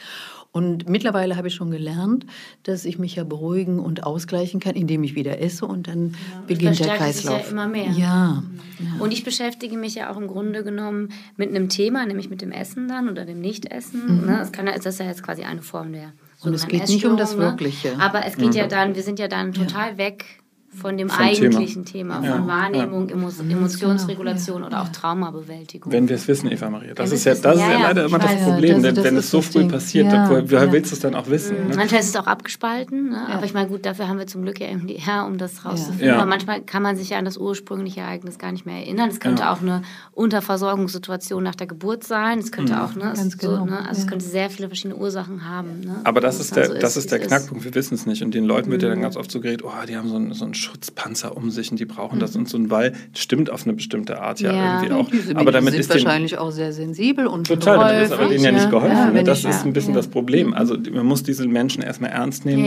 Und 0.51 0.89
mittlerweile 0.89 1.38
habe 1.38 1.48
ich 1.48 1.53
schon 1.53 1.70
gelernt, 1.70 2.25
dass 2.63 2.86
ich 2.86 2.98
mich 2.98 3.15
ja 3.15 3.24
beruhigen 3.24 3.79
und 3.79 4.03
ausgleichen 4.03 4.60
kann, 4.60 4.75
indem 4.75 5.03
ich 5.03 5.13
wieder 5.13 5.39
esse 5.39 5.68
und 5.68 5.88
dann 5.88 6.15
ja, 6.32 6.44
beginnt 6.48 6.79
der 6.79 6.96
Kreislauf. 6.96 7.38
Sich 7.38 7.46
ja 7.46 7.51
immer 7.51 7.68
mehr. 7.68 7.91
Ja, 7.91 8.44
ja. 8.79 9.00
Und 9.00 9.13
ich 9.13 9.24
beschäftige 9.24 9.77
mich 9.77 9.94
ja 9.94 10.12
auch 10.12 10.18
im 10.18 10.27
Grunde 10.27 10.63
genommen 10.63 11.10
mit 11.38 11.50
einem 11.50 11.70
Thema, 11.70 12.03
nämlich 12.06 12.32
mit 12.32 12.41
dem 12.41 12.51
Essen 12.51 12.88
dann 12.88 13.10
oder 13.10 13.25
dem 13.25 13.41
Nichtessen. 13.41 14.22
Mhm. 14.22 14.25
Ne? 14.25 14.38
Das, 14.39 14.51
kann, 14.51 14.65
das 14.65 14.86
ist 14.86 15.00
ja 15.00 15.06
jetzt 15.06 15.22
quasi 15.22 15.44
eine 15.44 15.62
Form 15.62 15.94
der 15.94 16.13
und 16.41 16.53
es 16.53 16.68
geht 16.68 16.88
nicht 16.88 17.06
um 17.06 17.18
das 17.18 17.36
ne? 17.36 17.44
Wirkliche. 17.44 18.00
Aber 18.00 18.25
es 18.25 18.38
geht 18.38 18.50
mhm. 18.50 18.53
ja 18.53 18.68
dann, 18.68 18.96
wir 18.96 19.03
sind 19.03 19.20
ja 19.20 19.27
dann 19.27 19.53
total 19.53 19.98
weg 19.98 20.25
von 20.69 20.97
dem 20.97 21.09
Vom 21.09 21.25
eigentlichen 21.25 21.83
Thema, 21.85 22.21
Thema 22.21 22.35
von 22.35 22.47
Wahrnehmung, 22.47 23.09
ja. 23.09 23.15
Emotionsregulation 23.15 24.57
genau. 24.57 24.67
oder 24.67 24.81
auch 24.81 24.89
Traumabewältigung. 24.89 25.91
Wenn 25.91 26.07
wir 26.07 26.15
es 26.15 26.27
wissen, 26.27 26.51
Eva 26.51 26.69
Maria. 26.69 26.93
Das, 26.93 27.11
ist 27.11 27.25
ja, 27.25 27.33
das 27.33 27.55
ist 27.55 27.61
ja, 27.61 27.79
leider 27.79 28.05
immer 28.05 28.19
das 28.19 28.35
Problem, 28.43 28.83
das, 28.83 28.93
denn 28.93 29.03
wenn 29.03 29.17
es 29.17 29.31
so 29.31 29.41
früh 29.41 29.59
Ding. 29.59 29.71
passiert, 29.71 30.07
woher 30.11 30.71
willst 30.71 30.91
du 30.91 30.95
es 30.95 31.01
dann 31.01 31.15
auch 31.15 31.27
wissen? 31.27 31.63
Mhm. 31.63 31.69
Ne? 31.69 31.75
Manchmal 31.75 32.01
ist 32.01 32.09
es 32.09 32.15
auch 32.15 32.27
abgespalten, 32.27 33.09
ne? 33.09 33.27
aber 33.29 33.45
ich 33.45 33.53
meine, 33.53 33.67
gut, 33.67 33.85
dafür 33.85 34.07
haben 34.07 34.19
wir 34.19 34.27
zum 34.27 34.43
Glück 34.43 34.59
ja 34.59 34.67
MDR, 34.67 35.25
um 35.25 35.38
das 35.38 35.65
rauszufinden. 35.65 36.11
Aber 36.11 36.25
manchmal 36.25 36.61
kann 36.61 36.83
man 36.83 36.95
sich 36.95 37.09
ja 37.09 37.17
an 37.17 37.25
das 37.25 37.38
ursprüngliche 37.38 38.01
Ereignis 38.01 38.38
gar 38.38 38.51
nicht 38.51 38.65
mehr 38.65 38.77
erinnern. 38.77 39.09
Es 39.09 39.19
könnte 39.19 39.49
auch 39.49 39.61
eine 39.61 39.81
Unterversorgungssituation 40.13 41.43
nach 41.43 41.55
der 41.55 41.67
Geburt 41.67 42.03
sein. 42.03 42.39
Es 42.39 42.51
könnte 42.51 42.73
mhm. 42.73 42.79
auch, 42.79 42.95
ne, 42.95 43.13
Ganz 43.15 43.38
so, 43.39 43.49
genau. 43.49 43.65
ne, 43.65 43.88
also 43.88 44.01
es 44.01 44.07
könnte 44.07 44.25
sehr 44.25 44.49
viele 44.49 44.67
verschiedene 44.67 44.95
Ursachen 44.95 45.47
haben. 45.47 45.81
Ne? 45.81 46.01
Aber 46.03 46.21
das 46.21 46.39
ist 46.39 46.55
der, 46.55 46.67
so 46.67 46.73
das 46.75 46.95
ist 46.95 47.11
der 47.11 47.19
Knackpunkt. 47.19 47.63
Wir 47.63 47.73
wissen 47.73 47.95
es 47.95 48.05
nicht. 48.05 48.23
Und 48.23 48.33
den 48.33 48.45
Leuten 48.45 48.69
wird 48.69 48.83
ja 48.83 48.89
dann 48.89 48.99
mhm. 48.99 49.03
ganz 49.03 49.17
oft 49.17 49.31
so 49.31 49.41
geredet, 49.41 49.63
oh, 49.65 49.85
die 49.88 49.97
haben 49.97 50.09
so 50.09 50.45
einen 50.45 50.53
Schutzpanzer 50.59 51.35
um 51.35 51.49
sich 51.49 51.71
und 51.71 51.79
die 51.79 51.85
brauchen 51.85 52.17
mhm. 52.17 52.19
das. 52.19 52.35
Und 52.35 52.47
so 52.49 52.57
ein 52.57 52.69
Wall 52.69 52.93
stimmt 53.13 53.49
auf 53.49 53.63
eine 53.63 53.73
bestimmte 53.73 54.21
Art 54.21 54.39
ja, 54.39 54.53
ja. 54.53 54.81
irgendwie 54.83 54.93
auch. 54.93 55.09
Diese 55.09 55.35
aber 55.35 55.51
damit 55.51 55.71
sind 55.71 55.81
ist 55.81 55.89
wahrscheinlich 55.89 56.37
auch 56.37 56.51
sehr 56.51 56.73
sensibel 56.73 57.27
und 57.27 57.47
Total, 57.47 57.77
damit 57.77 58.05
ist 58.05 58.11
aber 58.11 58.27
denen 58.27 58.43
ja 58.43 58.51
nicht 58.51 58.69
geholfen. 58.69 59.15
Ja, 59.15 59.23
das 59.23 59.45
ist 59.45 59.65
ein 59.65 59.73
bisschen 59.73 59.93
das 59.93 60.07
Problem. 60.07 60.53
Also 60.53 60.77
man 60.91 61.05
muss 61.05 61.23
diese 61.23 61.47
Menschen 61.47 61.81
erstmal 61.81 62.11
ernst 62.11 62.45
nehmen, 62.45 62.65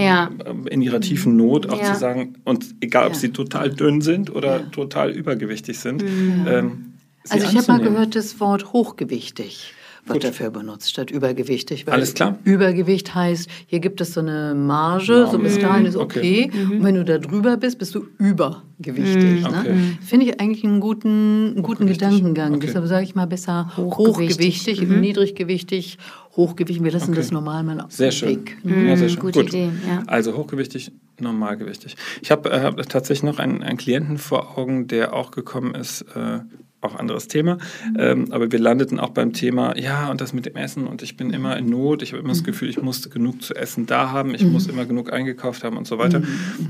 in 0.66 0.82
ihrer 0.82 1.00
tiefen 1.00 1.36
Not 1.36 1.68
auch 1.68 1.80
zu 1.80 1.94
sagen, 1.94 2.34
und 2.44 2.64
egal 2.80 3.06
ob 3.06 3.14
sie 3.14 3.30
total 3.30 3.70
dünn 3.70 4.00
sind 4.00 4.34
oder 4.34 4.70
total 4.70 5.10
übergewichtig 5.10 5.78
sind. 5.78 6.02
Mhm. 6.02 6.46
Ähm, 6.48 6.92
also 7.28 7.46
ich 7.46 7.56
habe 7.56 7.72
mal 7.72 7.80
gehört 7.80 8.16
das 8.16 8.40
Wort 8.40 8.72
hochgewichtig 8.72 9.74
wird 10.04 10.14
Gut. 10.14 10.24
dafür 10.24 10.50
benutzt, 10.50 10.90
statt 10.90 11.12
übergewichtig. 11.12 11.86
Alles 11.86 12.14
klar. 12.14 12.36
Übergewicht 12.42 13.14
heißt, 13.14 13.48
hier 13.66 13.78
gibt 13.78 14.00
es 14.00 14.14
so 14.14 14.20
eine 14.20 14.52
Marge, 14.52 15.28
so 15.30 15.38
bis 15.38 15.60
dahin 15.60 15.86
ist 15.86 15.96
okay. 15.96 16.48
okay. 16.48 16.64
Mhm. 16.64 16.70
Und 16.72 16.84
wenn 16.84 16.94
du 16.96 17.04
da 17.04 17.18
drüber 17.18 17.56
bist, 17.56 17.78
bist 17.78 17.94
du 17.94 18.06
übergewichtig. 18.18 19.44
Mhm. 19.44 19.50
Ne? 19.50 19.58
Okay. 19.60 19.74
Finde 20.04 20.26
ich 20.26 20.40
eigentlich 20.40 20.64
einen 20.64 20.80
guten, 20.80 21.52
einen 21.54 21.62
guten 21.62 21.86
Gedankengang. 21.86 22.56
Okay. 22.56 22.66
Deshalb 22.66 22.86
sage 22.88 23.04
ich 23.04 23.14
mal 23.14 23.26
besser 23.26 23.70
hochgewichtig, 23.76 24.58
hochgewichtig 24.58 24.88
mhm. 24.88 25.00
niedriggewichtig, 25.00 25.98
hochgewichtig. 26.34 26.82
Wir 26.82 26.92
lassen 26.92 27.14
das 27.14 27.30
normal 27.30 27.62
mal 27.62 27.86
Sehr 27.88 28.10
schön. 28.10 28.30
Weg. 28.30 28.58
Mhm. 28.64 28.88
Ja, 28.88 28.96
sehr 28.96 29.08
schön. 29.08 29.20
Gute 29.20 29.40
Gut. 29.40 29.48
Idee. 29.50 29.70
Ja. 29.86 30.02
Also 30.08 30.36
hochgewichtig, 30.36 30.90
normalgewichtig. 31.20 31.94
Ich 32.22 32.32
habe 32.32 32.50
äh, 32.50 32.72
tatsächlich 32.88 33.22
noch 33.22 33.38
einen, 33.38 33.62
einen 33.62 33.78
Klienten 33.78 34.18
vor 34.18 34.58
Augen, 34.58 34.88
der 34.88 35.14
auch 35.14 35.30
gekommen 35.30 35.76
ist, 35.76 36.02
äh, 36.16 36.40
auch 36.82 36.96
anderes 36.96 37.28
Thema. 37.28 37.58
Ähm, 37.96 38.26
aber 38.30 38.50
wir 38.50 38.58
landeten 38.58 38.98
auch 38.98 39.10
beim 39.10 39.32
Thema, 39.32 39.78
ja, 39.78 40.10
und 40.10 40.20
das 40.20 40.32
mit 40.32 40.46
dem 40.46 40.56
Essen 40.56 40.86
und 40.86 41.02
ich 41.02 41.16
bin 41.16 41.30
immer 41.32 41.56
in 41.56 41.68
Not. 41.68 42.02
Ich 42.02 42.12
habe 42.12 42.20
immer 42.20 42.32
das 42.32 42.44
Gefühl, 42.44 42.68
ich 42.68 42.80
musste 42.82 43.08
genug 43.08 43.42
zu 43.42 43.54
essen 43.54 43.86
da 43.86 44.10
haben, 44.10 44.34
ich 44.34 44.44
mhm. 44.44 44.52
muss 44.52 44.66
immer 44.66 44.84
genug 44.84 45.12
eingekauft 45.12 45.64
haben 45.64 45.76
und 45.76 45.86
so 45.86 45.98
weiter. 45.98 46.20
Mhm. 46.20 46.26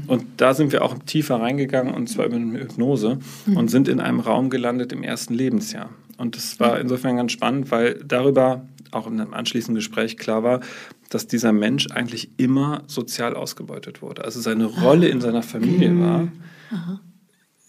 Und 0.07 0.25
da 0.37 0.55
sind 0.55 0.73
wir 0.73 0.85
auch 0.85 0.97
tiefer 1.07 1.41
reingegangen 1.41 1.95
und 1.95 2.09
zwar 2.09 2.27
über 2.27 2.37
eine 2.37 2.61
Hypnose 2.61 3.19
mhm. 3.47 3.57
und 3.57 3.71
sind 3.71 3.89
in 3.89 4.01
einem 4.01 4.21
Raum 4.21 4.51
gelandet 4.51 4.93
im 4.93 5.03
ersten 5.03 5.35
Lebensjahr. 5.35 5.91
Und 6.19 6.37
das 6.37 6.61
war 6.61 6.79
insofern 6.79 7.17
ganz 7.17 7.33
spannend, 7.33 7.71
weil 7.71 8.01
darüber 8.07 8.65
auch 8.91 9.07
in 9.07 9.19
einem 9.19 9.33
anschließenden 9.33 9.77
Gespräch 9.77 10.19
klar 10.19 10.43
war, 10.43 10.61
dass 11.09 11.27
dieser 11.27 11.53
Mensch 11.53 11.89
eigentlich 11.91 12.31
immer 12.37 12.83
sozial 12.87 13.35
ausgebeutet 13.35 14.03
wurde. 14.03 14.25
Also 14.25 14.41
seine 14.41 14.67
Rolle 14.67 15.09
in 15.09 15.21
seiner 15.21 15.43
Familie 15.43 15.91
mhm. 15.91 16.01
war. 16.01 16.29
Aha 16.71 17.01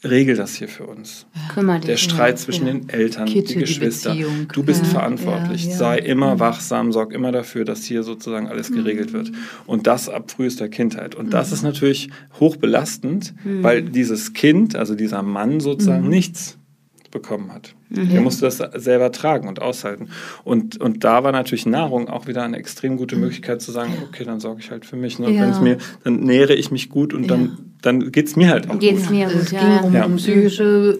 regel 0.04 0.36
das 0.36 0.56
hier 0.56 0.68
für 0.68 0.86
uns. 0.86 1.26
Ja. 1.56 1.78
Der 1.80 1.98
Streit 1.98 2.40
zwischen 2.40 2.68
ja. 2.68 2.74
den 2.74 2.90
Eltern, 2.90 3.26
Kitte, 3.26 3.54
die 3.54 3.60
Geschwister. 3.60 4.14
Die 4.14 4.26
du 4.52 4.64
bist 4.64 4.84
ja, 4.84 4.90
verantwortlich. 4.90 5.74
Sei 5.74 5.98
immer 5.98 6.36
mhm. 6.36 6.40
wachsam, 6.40 6.92
sorg 6.92 7.14
immer 7.14 7.32
dafür, 7.32 7.66
dass 7.66 7.84
hier 7.84 8.04
sozusagen 8.04 8.48
alles 8.48 8.70
mhm. 8.70 8.76
geregelt 8.76 9.14
wird. 9.14 9.32
Und 9.66 9.88
das 9.88 10.10
ab 10.10 10.32
frühester 10.32 10.68
Kindheit. 10.70 11.16
Und 11.16 11.34
das 11.34 11.50
mhm. 11.50 11.54
ist 11.54 11.64
natürlich 11.64 12.10
hochbelastend, 12.40 13.34
mhm. 13.44 13.64
weil 13.64 13.82
dieses 13.84 14.34
Kind, 14.34 14.76
also 14.76 14.96
dieser 14.96 15.24
Mann 15.24 15.60
sozusagen 15.60 16.04
mhm. 16.04 16.10
nichts 16.10 16.58
bekommen 17.14 17.54
hat. 17.54 17.76
Mhm. 17.90 18.12
Er 18.12 18.22
musste 18.22 18.46
das 18.46 18.58
selber 18.58 19.12
tragen 19.12 19.48
und 19.48 19.62
aushalten. 19.62 20.10
Und, 20.44 20.82
und 20.82 21.04
da 21.06 21.24
war 21.24 21.32
natürlich 21.32 21.66
Nahrung 21.66 22.10
auch 22.10 22.28
wieder 22.28 22.44
eine 22.44 22.58
extrem 22.58 22.98
gute 22.98 23.16
Möglichkeit 23.16 23.62
zu 23.62 23.72
sagen, 23.72 23.94
okay, 24.04 24.26
dann 24.26 24.42
sorge 24.42 24.60
ich 24.60 24.72
halt 24.72 24.86
für 24.86 24.98
mich. 24.98 25.20
Ne? 25.20 25.32
Ja. 25.32 25.60
mir, 25.62 25.78
dann 26.04 26.20
nähere 26.22 26.56
ich 26.56 26.72
mich 26.72 26.90
gut 26.90 27.14
und 27.14 27.28
dann, 27.28 27.58
dann 27.82 28.12
geht 28.12 28.28
es 28.28 28.36
mir 28.36 28.50
halt 28.50 28.70
auch 28.70 28.80
geht's 28.80 29.04
gut. 29.04 29.12
Mir 29.12 29.28
gut. 29.28 29.36
Es 29.36 29.50
ging 29.52 29.80
um, 29.84 29.94
ja. 29.94 30.06
um 30.06 30.18
psychische 30.18 31.00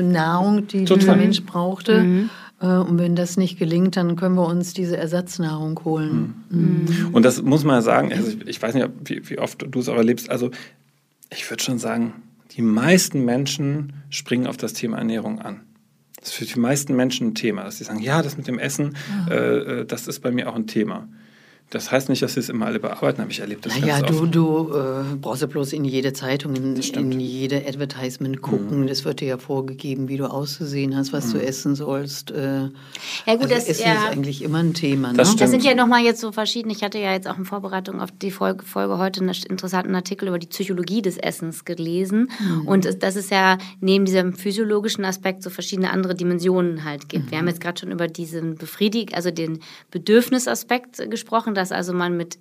äh, 0.00 0.02
Nahrung, 0.02 0.68
die 0.68 0.84
Total. 0.84 0.98
dieser 0.98 1.16
Mensch 1.16 1.42
brauchte. 1.44 2.02
Mhm. 2.02 2.30
Äh, 2.60 2.66
und 2.66 2.98
wenn 2.98 3.16
das 3.16 3.36
nicht 3.36 3.58
gelingt, 3.58 3.96
dann 3.96 4.14
können 4.16 4.36
wir 4.36 4.46
uns 4.46 4.74
diese 4.74 4.96
Ersatznahrung 4.96 5.80
holen. 5.84 6.34
Mhm. 6.50 6.58
Mhm. 6.58 7.14
Und 7.14 7.24
das 7.24 7.42
muss 7.42 7.64
man 7.64 7.82
sagen, 7.82 8.12
also 8.12 8.28
ich, 8.28 8.46
ich 8.46 8.62
weiß 8.62 8.74
nicht, 8.74 8.88
wie, 9.04 9.28
wie 9.30 9.38
oft 9.38 9.64
du 9.68 9.80
es 9.80 9.88
auch 9.88 9.96
erlebst, 9.96 10.30
also 10.30 10.50
ich 11.30 11.50
würde 11.50 11.62
schon 11.62 11.78
sagen, 11.78 12.12
die 12.52 12.62
meisten 12.62 13.24
Menschen 13.24 14.04
springen 14.10 14.46
auf 14.46 14.56
das 14.56 14.72
Thema 14.72 14.98
Ernährung 14.98 15.40
an. 15.40 15.62
Das 16.16 16.28
ist 16.28 16.34
für 16.34 16.44
die 16.46 16.58
meisten 16.58 16.96
Menschen 16.96 17.28
ein 17.28 17.34
Thema, 17.34 17.64
dass 17.64 17.78
sie 17.78 17.84
sagen, 17.84 18.00
ja, 18.00 18.22
das 18.22 18.36
mit 18.36 18.46
dem 18.46 18.58
Essen, 18.58 18.96
ja. 19.28 19.34
Äh, 19.34 19.80
äh, 19.80 19.84
das 19.84 20.08
ist 20.08 20.20
bei 20.20 20.30
mir 20.30 20.48
auch 20.48 20.54
ein 20.54 20.66
Thema. 20.66 21.08
Das 21.74 21.90
heißt 21.90 22.08
nicht, 22.08 22.22
dass 22.22 22.34
sie 22.34 22.40
es 22.40 22.48
immer 22.50 22.66
alle 22.66 22.78
bearbeiten, 22.78 23.20
habe 23.20 23.32
ich 23.32 23.40
erlebt. 23.40 23.66
Das 23.66 23.80
naja, 23.80 24.00
du, 24.00 24.26
du 24.26 24.72
äh, 24.72 25.16
brauchst 25.20 25.42
ja 25.42 25.48
bloß 25.48 25.72
in 25.72 25.84
jede 25.84 26.12
Zeitung, 26.12 26.54
in, 26.54 26.76
in 26.76 27.20
jede 27.20 27.66
Advertisement 27.66 28.40
gucken. 28.42 28.82
Mhm. 28.82 28.86
Das 28.86 29.04
wird 29.04 29.20
dir 29.20 29.26
ja 29.26 29.38
vorgegeben, 29.38 30.06
wie 30.06 30.16
du 30.16 30.26
auszusehen 30.26 30.96
hast, 30.96 31.12
was 31.12 31.26
mhm. 31.26 31.32
du 31.32 31.44
essen 31.44 31.74
sollst. 31.74 32.30
Äh, 32.30 32.36
ja, 32.36 33.34
gut, 33.34 33.42
also 33.42 33.48
das 33.48 33.66
Essen 33.66 33.86
ja, 33.88 33.94
ist 33.94 34.12
eigentlich 34.12 34.42
immer 34.42 34.58
ein 34.58 34.72
Thema. 34.72 35.08
Ne? 35.08 35.16
Das, 35.16 35.34
das, 35.34 35.50
sind 35.50 35.64
ja 35.64 35.74
nochmal 35.74 36.04
jetzt 36.04 36.20
so 36.20 36.30
verschiedene. 36.30 36.72
Ich 36.72 36.84
hatte 36.84 37.00
ja 37.00 37.12
jetzt 37.12 37.26
auch 37.26 37.38
in 37.38 37.44
Vorbereitung 37.44 38.00
auf 38.00 38.12
die 38.12 38.30
Folge, 38.30 38.64
Folge 38.64 38.98
heute 38.98 39.22
einen 39.22 39.34
interessanten 39.48 39.96
Artikel 39.96 40.28
über 40.28 40.38
die 40.38 40.46
Psychologie 40.46 41.02
des 41.02 41.18
Essens 41.18 41.64
gelesen. 41.64 42.30
Mhm. 42.38 42.68
Und 42.68 43.02
das 43.02 43.16
ist 43.16 43.32
ja 43.32 43.58
neben 43.80 44.04
diesem 44.04 44.34
physiologischen 44.34 45.04
Aspekt 45.04 45.42
so 45.42 45.50
verschiedene 45.50 45.90
andere 45.90 46.14
Dimensionen 46.14 46.84
halt 46.84 47.08
gibt. 47.08 47.32
Wir 47.32 47.38
haben 47.38 47.46
mhm. 47.46 47.50
jetzt 47.50 47.60
gerade 47.60 47.80
schon 47.80 47.90
über 47.90 48.06
diesen 48.06 48.54
Befriedig, 48.54 49.16
also 49.16 49.32
den 49.32 49.58
Bedürfnisaspekt 49.90 51.10
gesprochen 51.10 51.56
dass 51.64 51.72
also 51.72 51.94
man 51.94 52.18
mit 52.18 52.38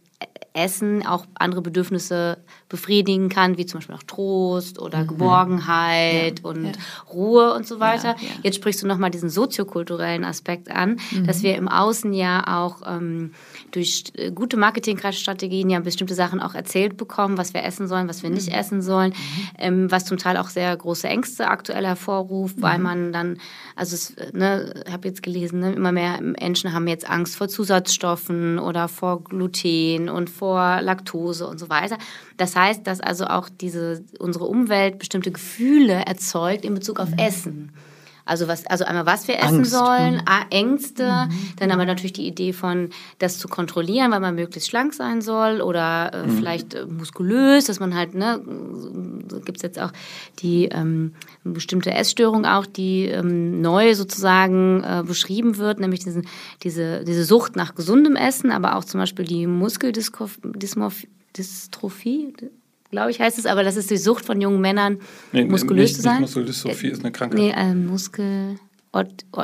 Essen 0.53 1.05
auch 1.05 1.25
andere 1.33 1.63
Bedürfnisse 1.63 2.37
befriedigen 2.69 3.29
kann, 3.29 3.57
wie 3.57 3.65
zum 3.65 3.79
Beispiel 3.79 3.95
auch 3.95 4.03
Trost 4.03 4.79
oder 4.79 4.99
mhm. 4.99 5.07
Geborgenheit 5.07 6.39
ja, 6.39 6.49
und 6.49 6.65
ja. 6.65 6.71
Ruhe 7.11 7.53
und 7.55 7.67
so 7.67 7.79
weiter. 7.79 8.15
Ja, 8.19 8.27
Jetzt 8.43 8.55
sprichst 8.55 8.83
du 8.83 8.87
nochmal 8.87 9.09
diesen 9.09 9.31
soziokulturellen 9.31 10.23
Aspekt 10.23 10.69
an, 10.69 10.99
mhm. 11.11 11.25
dass 11.25 11.41
wir 11.41 11.55
im 11.55 11.67
Außen 11.67 12.13
ja 12.13 12.43
auch 12.61 12.83
ähm, 12.85 13.31
durch 13.71 14.03
äh, 14.15 14.31
gute 14.31 14.55
Marketingstrategien 14.57 15.71
ja 15.71 15.79
bestimmte 15.79 16.13
Sachen 16.13 16.39
auch 16.39 16.53
erzählt 16.53 16.97
bekommen, 16.97 17.39
was 17.39 17.55
wir 17.55 17.63
essen 17.63 17.87
sollen, 17.87 18.07
was 18.07 18.21
wir 18.21 18.29
nicht 18.29 18.49
mhm. 18.49 18.55
essen 18.55 18.81
sollen, 18.83 19.09
mhm. 19.09 19.49
ähm, 19.57 19.91
was 19.91 20.05
zum 20.05 20.17
Teil 20.17 20.37
auch 20.37 20.49
sehr 20.49 20.77
große 20.77 21.07
Ängste 21.07 21.47
aktuell 21.47 21.85
hervorruft, 21.85 22.61
weil 22.61 22.77
mhm. 22.77 22.83
man 22.83 23.13
dann, 23.13 23.37
also 23.75 23.95
es, 23.95 24.15
ne, 24.33 24.83
habe 24.91 25.07
jetzt 25.07 25.23
gelesen, 25.23 25.61
ne, 25.61 25.73
immer 25.73 25.91
mehr 25.91 26.21
Menschen 26.21 26.73
haben 26.73 26.87
jetzt 26.87 27.09
Angst 27.09 27.37
vor 27.37 27.47
Zusatzstoffen 27.47 28.59
oder 28.59 28.87
vor 28.87 29.23
Gluten 29.23 30.09
und 30.09 30.29
vor 30.29 30.42
Laktose 30.51 31.47
und 31.47 31.59
so 31.59 31.69
weiter. 31.69 31.97
Das 32.37 32.55
heißt, 32.55 32.85
dass 32.85 32.99
also 32.99 33.25
auch 33.25 33.49
diese, 33.49 34.03
unsere 34.19 34.45
Umwelt 34.45 34.99
bestimmte 34.99 35.31
Gefühle 35.31 36.05
erzeugt 36.05 36.65
in 36.65 36.73
Bezug 36.73 36.99
auf 36.99 37.09
mhm. 37.09 37.17
Essen. 37.17 37.71
Also 38.25 38.47
was, 38.47 38.65
also 38.67 38.85
einmal 38.85 39.05
was 39.05 39.27
wir 39.27 39.35
essen 39.35 39.57
Angst. 39.57 39.71
sollen, 39.71 40.15
mhm. 40.15 40.21
Ängste, 40.49 41.03
mhm. 41.03 41.29
dann 41.57 41.71
aber 41.71 41.85
natürlich 41.85 42.13
die 42.13 42.25
Idee 42.25 42.53
von 42.53 42.89
das 43.19 43.37
zu 43.37 43.49
kontrollieren, 43.49 44.11
weil 44.11 44.21
man 44.21 44.35
möglichst 44.35 44.69
schlank 44.69 44.93
sein 44.93 45.21
soll 45.21 45.59
oder 45.59 46.13
äh, 46.13 46.25
mhm. 46.25 46.37
vielleicht 46.37 46.73
äh, 46.73 46.85
muskulös, 46.85 47.65
dass 47.65 47.81
man 47.81 47.95
halt, 47.95 48.15
ne, 48.15 48.41
gibt 49.43 49.57
es 49.57 49.63
jetzt 49.63 49.79
auch 49.79 49.91
die 50.39 50.65
ähm, 50.65 51.15
bestimmte 51.43 51.91
Essstörung 51.91 52.45
auch, 52.45 52.65
die 52.65 53.07
ähm, 53.07 53.59
neu 53.59 53.93
sozusagen 53.93 54.81
äh, 54.83 55.03
beschrieben 55.05 55.57
wird, 55.57 55.81
nämlich 55.81 56.05
diesen, 56.05 56.25
diese, 56.63 57.03
diese 57.03 57.25
Sucht 57.25 57.57
nach 57.57 57.75
gesundem 57.75 58.15
Essen, 58.15 58.51
aber 58.51 58.77
auch 58.77 58.85
zum 58.85 59.01
Beispiel 59.01 59.25
die 59.25 59.47
Muskeldystrophie, 59.47 62.33
glaube 62.93 63.11
ich, 63.11 63.19
heißt 63.19 63.39
es, 63.39 63.45
aber 63.45 63.63
das 63.63 63.75
ist 63.75 63.89
die 63.89 63.97
Sucht 63.97 64.25
von 64.25 64.39
jungen 64.39 64.61
Männern, 64.61 64.99
nee, 65.31 65.43
muskulös 65.43 65.89
nicht, 65.89 65.95
zu 65.95 66.01
sein. 66.03 66.21
Nicht 66.21 66.21
Muskeldystrophie 66.21 66.87
ist 66.87 67.01
eine 67.01 67.11
Krankheit. 67.11 67.39
Nee, 67.39 67.49
äh, 67.49 67.73
Muskel. 67.73 68.59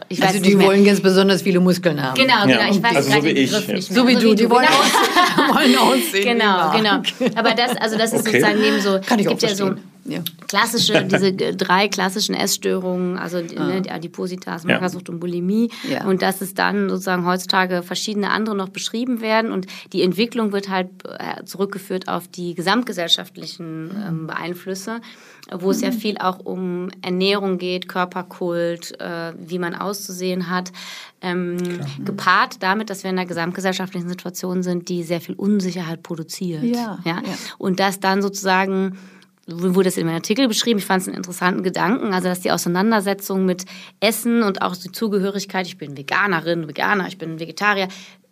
Ich 0.09 0.21
also 0.21 0.39
die 0.39 0.59
wollen 0.59 0.85
ganz 0.85 1.01
besonders 1.01 1.41
viele 1.41 1.59
Muskeln 1.59 1.99
haben. 1.99 2.13
Genau, 2.13 2.45
genau. 2.45 2.59
Ja, 2.59 2.69
ich 2.69 2.83
weiß 2.83 2.97
also 2.97 3.11
so 3.11 3.23
wie 3.23 3.29
ich. 3.29 3.51
So 3.87 4.07
wie 4.07 4.13
du, 4.13 4.35
die 4.35 4.47
wollen, 4.47 4.67
genau. 4.67 5.55
wollen 5.55 5.75
aussehen. 5.79 6.37
Genau, 6.37 6.71
genau. 6.71 7.01
Aber 7.33 7.55
das, 7.55 7.75
also 7.77 7.97
das 7.97 8.13
ist 8.13 8.19
okay. 8.19 8.39
sozusagen 8.39 8.61
neben 8.61 8.79
so. 8.79 8.99
Kann 9.03 9.17
ich 9.17 9.25
es 9.25 9.31
gibt 9.31 9.41
ja 9.41 9.55
so 9.55 9.73
ja. 10.09 10.21
Klassische, 10.47 11.03
diese 11.11 11.33
drei 11.33 11.87
klassischen 11.87 12.35
Essstörungen, 12.35 13.17
also 13.17 13.37
ah. 13.37 13.63
ne, 13.67 13.81
die 13.81 13.91
Adipositas, 13.91 14.63
Magersucht 14.63 15.07
ja. 15.07 15.13
und 15.13 15.19
Bulimie. 15.19 15.69
Ja. 15.89 16.05
Und 16.05 16.21
dass 16.21 16.41
es 16.41 16.53
dann 16.53 16.89
sozusagen 16.89 17.25
heutzutage 17.25 17.83
verschiedene 17.83 18.31
andere 18.31 18.55
noch 18.55 18.69
beschrieben 18.69 19.21
werden. 19.21 19.51
Und 19.51 19.67
die 19.93 20.01
Entwicklung 20.01 20.51
wird 20.51 20.69
halt 20.69 20.89
äh, 21.05 21.43
zurückgeführt 21.45 22.07
auf 22.07 22.27
die 22.27 22.53
gesamtgesellschaftlichen 22.55 23.91
ähm, 24.07 24.27
Beeinflüsse, 24.27 25.01
wo 25.51 25.71
es 25.71 25.81
ja 25.81 25.91
mhm. 25.91 25.93
viel 25.93 26.17
auch 26.17 26.39
um 26.39 26.89
Ernährung 27.01 27.57
geht, 27.57 27.87
Körperkult, 27.87 28.99
äh, 28.99 29.33
wie 29.37 29.59
man 29.59 29.75
auszusehen 29.75 30.49
hat. 30.49 30.71
Ähm, 31.21 31.57
gepaart 32.05 32.63
damit, 32.63 32.89
dass 32.89 33.03
wir 33.03 33.11
in 33.11 33.17
einer 33.17 33.27
gesamtgesellschaftlichen 33.27 34.07
Situation 34.07 34.63
sind, 34.63 34.87
die 34.87 35.03
sehr 35.03 35.19
viel 35.19 35.35
Unsicherheit 35.35 36.01
produziert. 36.01 36.63
Ja, 36.63 36.99
ja? 37.03 37.21
Und 37.57 37.81
dass 37.81 37.99
dann 37.99 38.21
sozusagen 38.21 38.97
wurde 39.51 39.89
das 39.89 39.97
in 39.97 40.05
meinem 40.05 40.15
Artikel 40.15 40.47
beschrieben, 40.47 40.79
ich 40.79 40.85
fand 40.85 41.01
es 41.01 41.07
einen 41.07 41.17
interessanten 41.17 41.63
Gedanken, 41.63 42.13
also 42.13 42.27
dass 42.27 42.41
die 42.41 42.51
Auseinandersetzung 42.51 43.45
mit 43.45 43.65
Essen 43.99 44.43
und 44.43 44.61
auch 44.61 44.75
die 44.75 44.91
Zugehörigkeit, 44.91 45.67
ich 45.67 45.77
bin 45.77 45.97
Veganerin, 45.97 46.67
Veganer, 46.67 47.07
ich 47.07 47.17
bin 47.17 47.39
Vegetarier, 47.39 47.87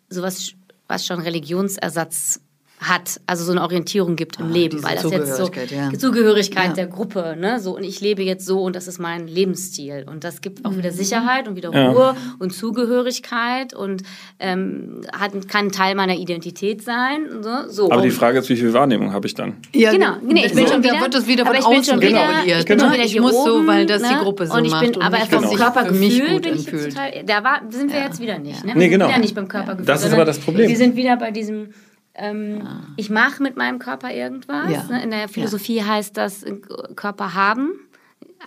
sowas, 0.10 0.54
was 0.88 1.06
schon 1.06 1.20
Religionsersatz 1.20 2.42
hat, 2.80 3.20
also 3.26 3.44
so 3.44 3.52
eine 3.52 3.64
Orientierung 3.64 4.16
gibt 4.16 4.40
im 4.40 4.48
ah, 4.48 4.54
Leben, 4.54 4.84
weil 4.84 4.96
das 4.96 5.12
jetzt 5.12 5.36
so 5.36 5.50
ja. 5.50 5.92
Zugehörigkeit 5.98 6.68
ja. 6.68 6.74
der 6.74 6.88
Gruppe, 6.88 7.36
ne, 7.38 7.60
so 7.60 7.76
und 7.76 7.84
ich 7.84 8.02
lebe 8.02 8.22
jetzt 8.22 8.46
so 8.46 8.62
und 8.62 8.76
das 8.76 8.88
ist 8.88 9.00
mein 9.00 9.28
Lebensstil 9.28 10.06
und 10.08 10.24
das 10.24 10.42
gibt 10.42 10.64
auch 10.64 10.76
wieder 10.76 10.92
mhm. 10.92 10.96
Sicherheit 10.96 11.48
und 11.48 11.56
wieder 11.56 11.70
Ruhe 11.70 12.14
ja. 12.14 12.16
und 12.38 12.54
Zugehörigkeit 12.54 13.74
und 13.74 14.04
ähm, 14.40 15.02
hat, 15.12 15.32
kann 15.48 15.72
Teil 15.72 15.96
meiner 15.96 16.18
Identität 16.18 16.84
sein. 16.84 17.42
So, 17.42 17.50
so. 17.68 17.92
Aber 17.92 18.04
die 18.04 18.12
Frage 18.12 18.38
ist, 18.38 18.50
wie 18.50 18.56
viel 18.56 18.74
Wahrnehmung 18.74 19.12
habe 19.12 19.26
ich 19.26 19.34
dann? 19.34 19.58
Ja, 19.74 19.92
genau. 19.92 20.18
Nee, 20.22 20.46
ich 20.46 20.54
bin 20.54 20.68
schon 20.68 20.84
wieder, 20.84 20.94
da 20.94 21.02
wird 21.02 21.16
es 21.16 21.28
wieder 21.28 21.48
von 21.48 21.56
außen 21.56 21.98
reguliert. 21.98 22.60
Ich, 22.60 22.66
bin 22.66 22.80
schon 22.80 22.94
wieder 22.94 23.06
ich 23.06 23.20
muss 23.20 23.34
oben, 23.34 23.66
so, 23.66 23.68
weil 23.68 23.86
das 23.88 24.04
ne? 24.04 24.10
die 24.12 24.24
Gruppe 24.24 24.46
so 24.46 24.54
und 24.54 24.66
ich 24.66 24.80
bin, 24.80 24.92
macht. 24.92 25.02
aber 25.02 25.18
vom 25.26 25.42
genau. 25.42 25.56
Körpergefühl 25.56 26.40
bin 26.42 26.54
ich 26.54 26.72
jetzt 26.72 26.90
total, 26.94 27.24
da 27.26 27.44
war, 27.44 27.62
sind 27.70 27.92
wir 27.92 28.02
jetzt 28.02 28.22
wieder 28.22 28.38
nicht. 28.38 28.64
Ne? 28.64 28.74
Wir 28.74 28.76
nee, 28.76 28.90
genau. 28.90 29.08
wieder 29.08 29.18
nicht 29.18 29.34
beim 29.34 29.48
Körpergefühl. 29.48 29.88
Das 29.88 30.04
ist 30.04 30.14
aber 30.14 30.26
das 30.26 30.38
Problem. 30.38 30.70
Wir 30.70 30.78
sind 30.78 30.96
wieder 30.96 31.18
bei 31.18 31.32
diesem 31.32 31.70
ähm, 32.18 32.62
ah. 32.66 32.82
Ich 32.96 33.10
mache 33.10 33.42
mit 33.44 33.58
meinem 33.58 33.80
Körper 33.80 34.12
irgendwas. 34.12 34.72
Ja. 34.72 34.84
Ne? 34.84 35.04
In 35.04 35.12
der 35.12 35.30
Philosophie 35.30 35.78
ja. 35.78 35.88
heißt 35.88 36.18
das 36.18 36.44
äh, 36.44 36.56
Körper 36.96 37.34
haben 37.34 37.74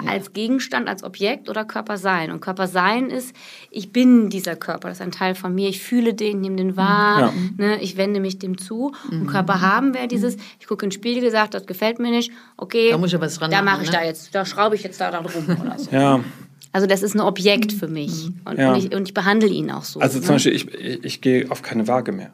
ja. 0.02 0.10
als 0.10 0.32
Gegenstand, 0.32 0.88
als 0.88 1.02
Objekt 1.02 1.48
oder 1.48 1.64
Körper 1.64 1.96
sein. 1.96 2.30
Und 2.30 2.40
Körper 2.40 2.66
sein 2.66 3.10
ist, 3.10 3.34
ich 3.70 3.92
bin 3.92 4.30
dieser 4.30 4.56
Körper, 4.56 4.88
das 4.88 4.98
ist 4.98 5.02
ein 5.02 5.12
Teil 5.12 5.34
von 5.34 5.54
mir, 5.54 5.68
ich 5.68 5.80
fühle 5.80 6.14
den, 6.14 6.40
nehme 6.40 6.56
den 6.56 6.76
wahr, 6.76 7.20
ja. 7.20 7.32
ne, 7.56 7.82
ich 7.82 7.96
wende 7.96 8.20
mich 8.20 8.38
dem 8.38 8.58
zu. 8.58 8.92
Mhm. 9.10 9.22
Und 9.22 9.26
Körper 9.28 9.60
haben 9.60 9.94
wäre 9.94 10.08
dieses, 10.08 10.36
ich 10.58 10.66
gucke 10.66 10.84
in 10.84 10.90
den 10.90 10.94
Spiegel, 10.94 11.22
gesagt, 11.22 11.54
das 11.54 11.66
gefällt 11.66 11.98
mir 11.98 12.10
nicht, 12.10 12.32
okay, 12.56 12.90
da, 12.90 12.98
muss 12.98 13.12
ich 13.12 13.20
was 13.20 13.38
dran 13.38 13.50
da 13.50 13.62
mache 13.62 13.82
ich 13.82 13.90
ne? 13.90 13.98
da 13.98 14.04
jetzt, 14.04 14.34
da 14.34 14.44
schraube 14.44 14.74
ich 14.74 14.82
jetzt 14.82 15.00
da 15.00 15.10
dran 15.10 15.26
rum 15.26 15.44
oder 15.60 15.78
so. 15.78 15.90
Ja. 15.90 16.20
Also 16.72 16.86
das 16.86 17.02
ist 17.02 17.14
ein 17.14 17.20
Objekt 17.20 17.72
für 17.72 17.88
mich 17.88 18.30
und, 18.44 18.58
ja. 18.58 18.72
und, 18.72 18.78
ich, 18.78 18.94
und 18.94 19.08
ich 19.08 19.14
behandle 19.14 19.48
ihn 19.48 19.72
auch 19.72 19.82
so. 19.82 19.98
Also 19.98 20.20
zum 20.20 20.28
ne? 20.28 20.32
Beispiel, 20.34 20.52
ich, 20.52 21.04
ich 21.04 21.20
gehe 21.20 21.50
auf 21.50 21.62
keine 21.62 21.88
Waage 21.88 22.12
mehr. 22.12 22.30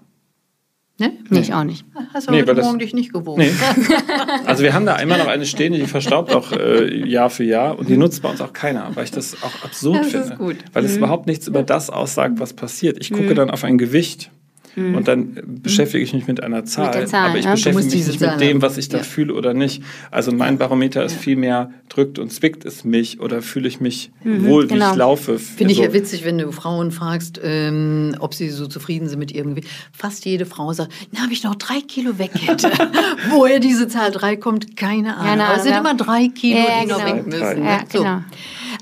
Ne? 0.99 1.13
Nee, 1.29 1.41
ich 1.41 1.53
auch 1.53 1.65
nicht. 1.65 1.85
Hast 2.15 2.29
du 2.29 2.33
nee, 2.33 2.41
heute 2.41 2.55
Morgen 2.55 2.79
dich 2.79 2.95
nicht 2.95 3.13
gewogen? 3.13 3.43
Nee. 3.43 3.53
Also 4.47 4.63
wir 4.63 4.73
haben 4.73 4.87
da 4.87 4.95
einmal 4.95 5.19
noch 5.19 5.27
eine 5.27 5.45
stehen, 5.45 5.73
die 5.73 5.87
verstaubt 5.87 6.33
auch 6.33 6.53
äh, 6.53 7.07
Jahr 7.07 7.29
für 7.31 7.45
Jahr 7.45 7.79
und 7.79 7.89
die 7.89 7.97
nutzt 7.97 8.23
bei 8.23 8.31
uns 8.31 8.41
auch 8.41 8.53
keiner, 8.53 8.91
weil 8.95 9.05
ich 9.05 9.11
das 9.11 9.43
auch 9.43 9.65
absurd 9.65 10.05
das 10.05 10.11
finde. 10.11 10.37
Gut. 10.37 10.57
Weil 10.73 10.85
es 10.85 10.93
mhm. 10.93 10.99
überhaupt 10.99 11.27
nichts 11.27 11.49
über 11.49 11.63
das 11.63 11.91
aussagt, 11.91 12.39
was 12.39 12.55
passiert. 12.55 12.97
Ich 13.01 13.11
gucke 13.11 13.31
mhm. 13.31 13.35
dann 13.35 13.51
auf 13.51 13.65
ein 13.65 13.77
Gewicht 13.77 14.31
Mhm. 14.77 14.95
Und 14.95 15.09
dann 15.09 15.61
beschäftige 15.63 16.05
ich 16.05 16.13
mich 16.13 16.27
mit 16.27 16.43
einer 16.43 16.65
Zahl, 16.65 17.01
mit 17.01 17.09
Zahl 17.09 17.31
aber 17.31 17.39
ich 17.39 17.47
ja? 17.47 17.53
beschäftige 17.53 17.97
mich 17.97 18.07
nicht 18.07 18.21
mit 18.21 18.41
dem, 18.41 18.63
was 18.63 18.77
ich 18.77 18.89
da 18.89 18.99
ja. 18.99 19.03
fühle 19.03 19.35
oder 19.35 19.55
nicht. 19.55 19.83
Also 20.11 20.33
mein 20.33 20.59
Barometer 20.59 21.03
ist 21.03 21.17
viel 21.17 21.37
mehr, 21.37 21.71
drückt 21.89 22.19
und 22.19 22.31
zwickt 22.31 22.65
es 22.65 22.85
mich 22.85 23.21
oder 23.21 23.41
fühle 23.41 23.69
ich 23.69 23.81
mich 23.81 24.11
mhm, 24.23 24.47
wohl, 24.47 24.67
genau. 24.67 24.89
wie 24.89 24.91
ich 24.91 24.97
laufe. 24.97 25.39
Finde 25.39 25.73
ich 25.73 25.79
ja 25.79 25.93
witzig, 25.93 26.25
wenn 26.25 26.39
du 26.39 26.53
Frauen 26.53 26.91
fragst, 26.91 27.41
ähm, 27.43 28.15
ob 28.21 28.35
sie 28.35 28.51
so 28.51 28.67
zufrieden 28.67 29.09
sind 29.09 29.19
mit 29.19 29.35
irgendwie. 29.35 29.65
Fast 29.93 30.27
jede 30.27 30.45
Frau 30.45 30.73
sagt, 30.75 30.93
na, 31.11 31.23
habe 31.23 31.33
ich 31.33 31.43
noch 31.43 31.55
drei 31.55 31.81
Kilo 31.81 32.19
weg 32.19 32.33
hätte. 32.35 32.71
Woher 33.31 33.61
diese 33.61 33.89
Zahl 33.89 34.11
drei 34.11 34.37
kommt, 34.37 34.77
keine 34.77 35.17
Ahnung. 35.17 35.27
Keine 35.27 35.45
Ahnung 35.45 35.47
aber 35.47 35.57
es 35.57 35.63
sind 35.65 35.77
immer 35.77 35.95
drei 35.95 36.29
Kilo, 36.29 36.61
die 36.61 36.87
genau. 36.87 36.99
noch 36.99 37.07
weg 37.07 37.27
müssen. 37.27 37.65
Ja, 37.65 37.81
so. 37.91 37.99
genau. 37.99 38.21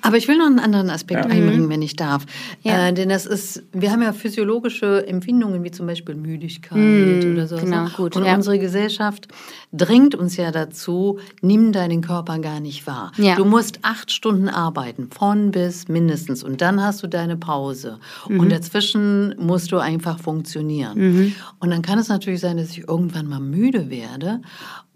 Aber 0.03 0.17
ich 0.17 0.29
will 0.29 0.39
noch 0.39 0.47
einen 0.47 0.59
anderen 0.59 0.91
Aspekt 0.91 1.25
ja. 1.25 1.31
einbringen, 1.31 1.67
mhm. 1.67 1.71
wenn 1.71 1.83
ich 1.83 1.97
darf. 1.97 2.27
Ja. 2.63 2.89
Äh, 2.89 2.93
denn 2.93 3.09
das 3.09 3.27
ist, 3.27 3.63
wir 3.73 3.91
haben 3.91 4.03
ja 4.03 4.13
physiologische 4.13 5.07
Empfindungen, 5.07 5.65
wie 5.65 5.71
zum 5.71 5.87
Beispiel 5.87 6.15
Müdigkeit 6.15 6.79
mhm. 6.79 7.33
oder 7.33 7.47
so. 7.47 7.57
Genau, 7.57 7.87
gut. 7.97 8.17
Und 8.17 8.25
ja. 8.25 8.35
unsere 8.35 8.59
Gesellschaft 8.59 9.29
drängt 9.73 10.15
uns 10.15 10.37
ja 10.37 10.51
dazu, 10.51 11.19
nimm 11.41 11.73
deinen 11.73 12.01
Körper 12.01 12.39
gar 12.39 12.61
nicht 12.61 12.87
wahr. 12.87 13.13
Ja. 13.17 13.37
Du 13.37 13.45
musst 13.45 13.81
acht 13.83 14.11
Stunden 14.11 14.49
arbeiten, 14.49 15.09
von 15.11 15.51
bis 15.51 15.89
mindestens. 15.89 16.43
Und 16.43 16.61
dann 16.61 16.83
hast 16.83 17.03
du 17.03 17.07
deine 17.07 17.37
Pause. 17.37 17.99
Mhm. 18.29 18.41
Und 18.41 18.53
dazwischen 18.53 19.35
musst 19.39 19.73
du 19.73 19.79
einfach 19.79 20.19
funktionieren. 20.19 20.99
Mhm. 20.99 21.35
Und 21.59 21.71
dann 21.71 21.83
kann 21.83 21.99
es 21.99 22.09
natürlich 22.09 22.41
sein, 22.41 22.57
dass 22.57 22.71
ich 22.71 22.89
irgendwann 22.89 23.27
mal 23.27 23.41
müde 23.41 23.91
werde 23.91 24.41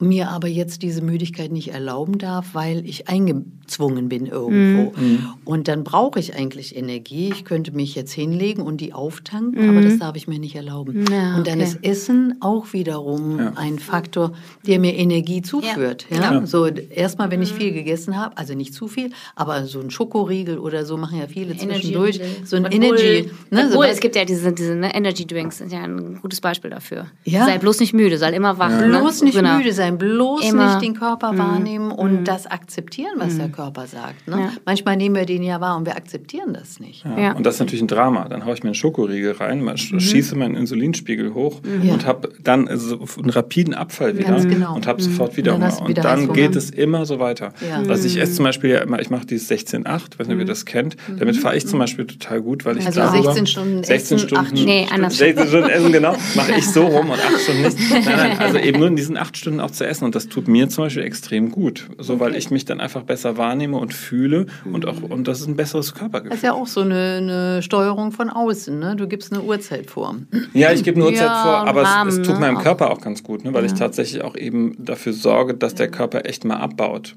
mir 0.01 0.31
aber 0.31 0.49
jetzt 0.49 0.83
diese 0.83 1.03
Müdigkeit 1.03 1.51
nicht 1.51 1.73
erlauben 1.73 2.19
darf, 2.19 2.55
weil 2.55 2.87
ich 2.87 3.09
eingezwungen 3.09 4.09
bin 4.09 4.27
irgendwo. 4.27 4.88
Mhm. 4.88 4.88
Mhm. 4.97 5.35
Und 5.45 5.69
dann 5.69 5.85
brauche 5.85 6.19
ich 6.19 6.35
eigentlich 6.35 6.77
Energie. 6.77 7.31
Ich 7.33 7.45
könnte 7.45 7.73
mich 7.73 7.95
jetzt 7.95 8.13
hinlegen 8.13 8.63
und 8.63 8.81
die 8.81 8.93
auftanken, 8.93 9.63
mhm. 9.63 9.71
aber 9.71 9.87
das 9.87 9.99
darf 9.99 10.17
ich 10.17 10.29
mir 10.29 10.39
nicht 10.39 10.55
erlauben. 10.57 11.05
Ja, 11.11 11.37
und 11.37 11.47
dann 11.47 11.61
ist 11.61 11.79
Essen 11.83 12.37
auch 12.41 12.73
wiederum 12.73 13.39
ja. 13.39 13.53
ein 13.57 13.79
Faktor, 13.79 14.33
der 14.67 14.79
mir 14.79 14.95
Energie 14.95 15.43
zuführt. 15.43 16.07
Ja. 16.11 16.45
So 16.47 16.67
erstmal, 16.67 17.31
wenn 17.31 17.43
ich 17.43 17.53
viel 17.53 17.73
gegessen 17.73 18.17
habe, 18.17 18.37
also 18.37 18.55
nicht 18.55 18.75
zu 18.75 18.89
viel, 18.89 19.11
aber 19.35 19.67
so 19.67 19.81
ein 19.81 19.91
Schokoriegel 19.91 20.59
oder 20.59 20.85
so 20.85 20.97
machen 20.97 21.19
ja 21.19 21.27
viele 21.27 21.57
zwischendurch. 21.57 22.21
So 22.45 22.57
ein 22.57 22.65
Energy. 22.67 23.31
Ne, 23.51 23.71
so 23.71 23.83
es 23.83 24.01
gibt 24.01 24.17
ja 24.17 24.25
diese, 24.25 24.53
diese 24.53 24.75
ne, 24.75 24.95
Energy 24.95 25.27
Drinks, 25.27 25.59
sind 25.59 25.73
ja 25.73 25.81
ein 25.81 26.21
gutes 26.21 26.41
Beispiel 26.41 26.71
dafür. 26.71 27.07
Ja. 27.25 27.47
Sei 27.47 27.59
bloß 27.59 27.81
nicht 27.81 27.95
müde, 27.95 28.19
sei 28.19 28.33
immer 28.33 28.59
wach. 28.59 28.83
Bloß 28.83 29.21
ne? 29.21 29.27
nicht 29.27 29.37
genau. 29.37 29.57
müde 29.57 29.73
sein 29.73 29.99
bloß 29.99 30.45
Immer. 30.45 30.67
nicht 30.67 30.83
den 30.83 30.95
Körper 30.95 31.33
mhm. 31.33 31.39
wahrnehmen 31.39 31.91
und 31.91 32.21
mhm. 32.21 32.25
das 32.25 32.47
akzeptieren, 32.47 33.15
was 33.17 33.35
mhm. 33.35 33.39
der 33.39 33.49
Körper 33.49 33.87
sagt. 33.87 34.29
Ne? 34.29 34.53
Ja. 34.79 34.85
Manchmal 34.85 34.97
nehmen 34.97 35.15
wir 35.15 35.27
den 35.27 35.43
ja 35.43 35.61
wahr 35.61 35.77
und 35.77 35.87
wir 35.87 35.97
akzeptieren 35.97 36.55
das 36.55 36.81
nicht. 36.81 37.05
Ja. 37.05 37.19
Ja. 37.19 37.33
Und 37.33 37.45
das 37.45 37.55
ist 37.55 37.61
natürlich 37.61 37.83
ein 37.83 37.89
Drama. 37.89 38.29
Dann 38.29 38.45
haue 38.45 38.55
ich 38.55 38.63
mir 38.63 38.69
einen 38.69 38.75
Schokoriegel 38.75 39.33
rein, 39.33 39.63
mhm. 39.63 39.77
schieße 39.77 40.37
meinen 40.37 40.55
Insulinspiegel 40.55 41.35
hoch 41.35 41.61
mhm. 41.63 41.91
und 41.91 42.07
habe 42.07 42.31
dann 42.43 42.69
so 42.79 43.01
einen 43.19 43.31
rapiden 43.31 43.75
Abfall 43.75 44.17
wieder 44.17 44.37
genau. 44.41 44.75
und 44.75 44.87
habe 44.87 45.03
sofort 45.03 45.37
wieder 45.37 45.55
und 45.55 45.63
Hunger. 45.63 45.83
Und 45.83 45.99
dann 45.99 46.33
geht 46.33 46.57
es 46.57 46.71
immer 46.71 47.07
so 47.07 47.19
weiter. 47.19 47.53
Also 47.89 48.07
ich 48.07 48.19
esse 48.19 48.35
zum 48.35 48.45
Beispiel 48.45 48.71
ja 48.71 48.79
immer, 48.81 49.01
ich 49.01 49.11
mache 49.11 49.27
dieses 49.27 49.51
16-8, 49.51 50.19
weiß 50.19 50.27
nicht, 50.27 50.35
ob 50.35 50.41
ihr 50.41 50.45
das 50.45 50.65
kennt. 50.65 50.97
Damit 51.19 51.37
fahre 51.37 51.57
ich 51.57 51.67
zum 51.67 51.79
Beispiel 51.79 52.07
total 52.07 52.41
gut, 52.41 52.65
weil 52.65 52.79
ich 52.79 52.87
also 52.87 53.01
darüber, 53.01 53.33
16 53.33 53.47
Stunden 53.47 53.85
16 53.85 54.17
essen, 54.17 54.29
Stunden, 54.29 54.65
nee, 54.65 54.87
anders. 54.91 55.17
16 55.17 55.49
Stunden 55.49 55.71
essen, 55.71 55.93
genau, 55.93 56.17
mache 56.35 56.53
ich 56.57 56.67
so 56.67 56.87
rum 56.87 57.11
und 57.11 57.19
8 57.19 57.41
Stunden 57.41 57.63
nicht. 57.63 57.79
Nein, 57.91 58.05
nein, 58.05 58.39
also 58.39 58.59
eben 58.69 58.79
nur 58.79 58.89
in 58.89 58.97
diesen 58.97 59.17
8 59.17 59.37
Stunden 59.37 59.61
auch 59.61 59.71
zu 59.71 59.87
essen 59.87 60.05
und 60.05 60.15
das 60.15 60.29
tut 60.29 60.49
mir 60.49 60.69
zum 60.69 60.85
Beispiel 60.85 61.03
extrem 61.03 61.51
gut, 61.51 61.89
so 61.99 62.15
okay. 62.15 62.21
weil 62.21 62.37
ich 62.37 62.51
mich 62.51 62.65
dann 62.65 62.81
einfach 62.81 63.03
besser 63.03 63.37
wahrnehme 63.37 63.77
und 63.77 63.95
fühle 63.95 64.47
und 64.75 64.87
auch 64.87 65.03
und 65.03 65.29
das 65.29 65.41
ist 65.41 65.47
ein 65.47 65.57
besseres 65.57 65.95
Körpergefühl. 65.95 66.31
Das 66.31 66.39
ist 66.39 66.45
ja 66.45 66.53
auch 66.53 66.67
so 66.67 66.81
eine, 66.81 67.17
eine 67.17 67.63
Steuerung 67.63 68.13
von 68.13 68.31
außen, 68.31 68.79
ne? 68.79 68.97
Du 68.97 69.07
gibst 69.09 69.33
eine 69.33 69.43
Uhrzeit 69.43 69.91
vor. 69.91 70.17
Ja, 70.53 70.73
ich 70.73 70.85
gebe 70.85 70.97
eine 70.97 71.07
Uhrzeit 71.07 71.27
ja, 71.27 71.43
vor, 71.43 71.69
aber 71.69 71.83
Rahmen, 71.83 72.09
es, 72.09 72.19
es, 72.19 72.27
tut 72.27 72.35
ne? 72.35 72.41
meinem 72.41 72.59
Körper 72.59 72.91
auch 72.91 73.01
ganz 73.01 73.23
gut, 73.23 73.45
ne? 73.45 73.53
weil 73.55 73.65
ja. 73.65 73.73
ich 73.73 73.79
tatsächlich 73.79 74.23
auch 74.23 74.37
eben 74.37 74.77
dafür 74.79 75.13
sorge, 75.13 75.55
dass 75.55 75.75
der 75.75 75.91
Körper 75.91 76.25
echt 76.25 76.45
mal 76.45 76.57
abbaut. 76.57 77.17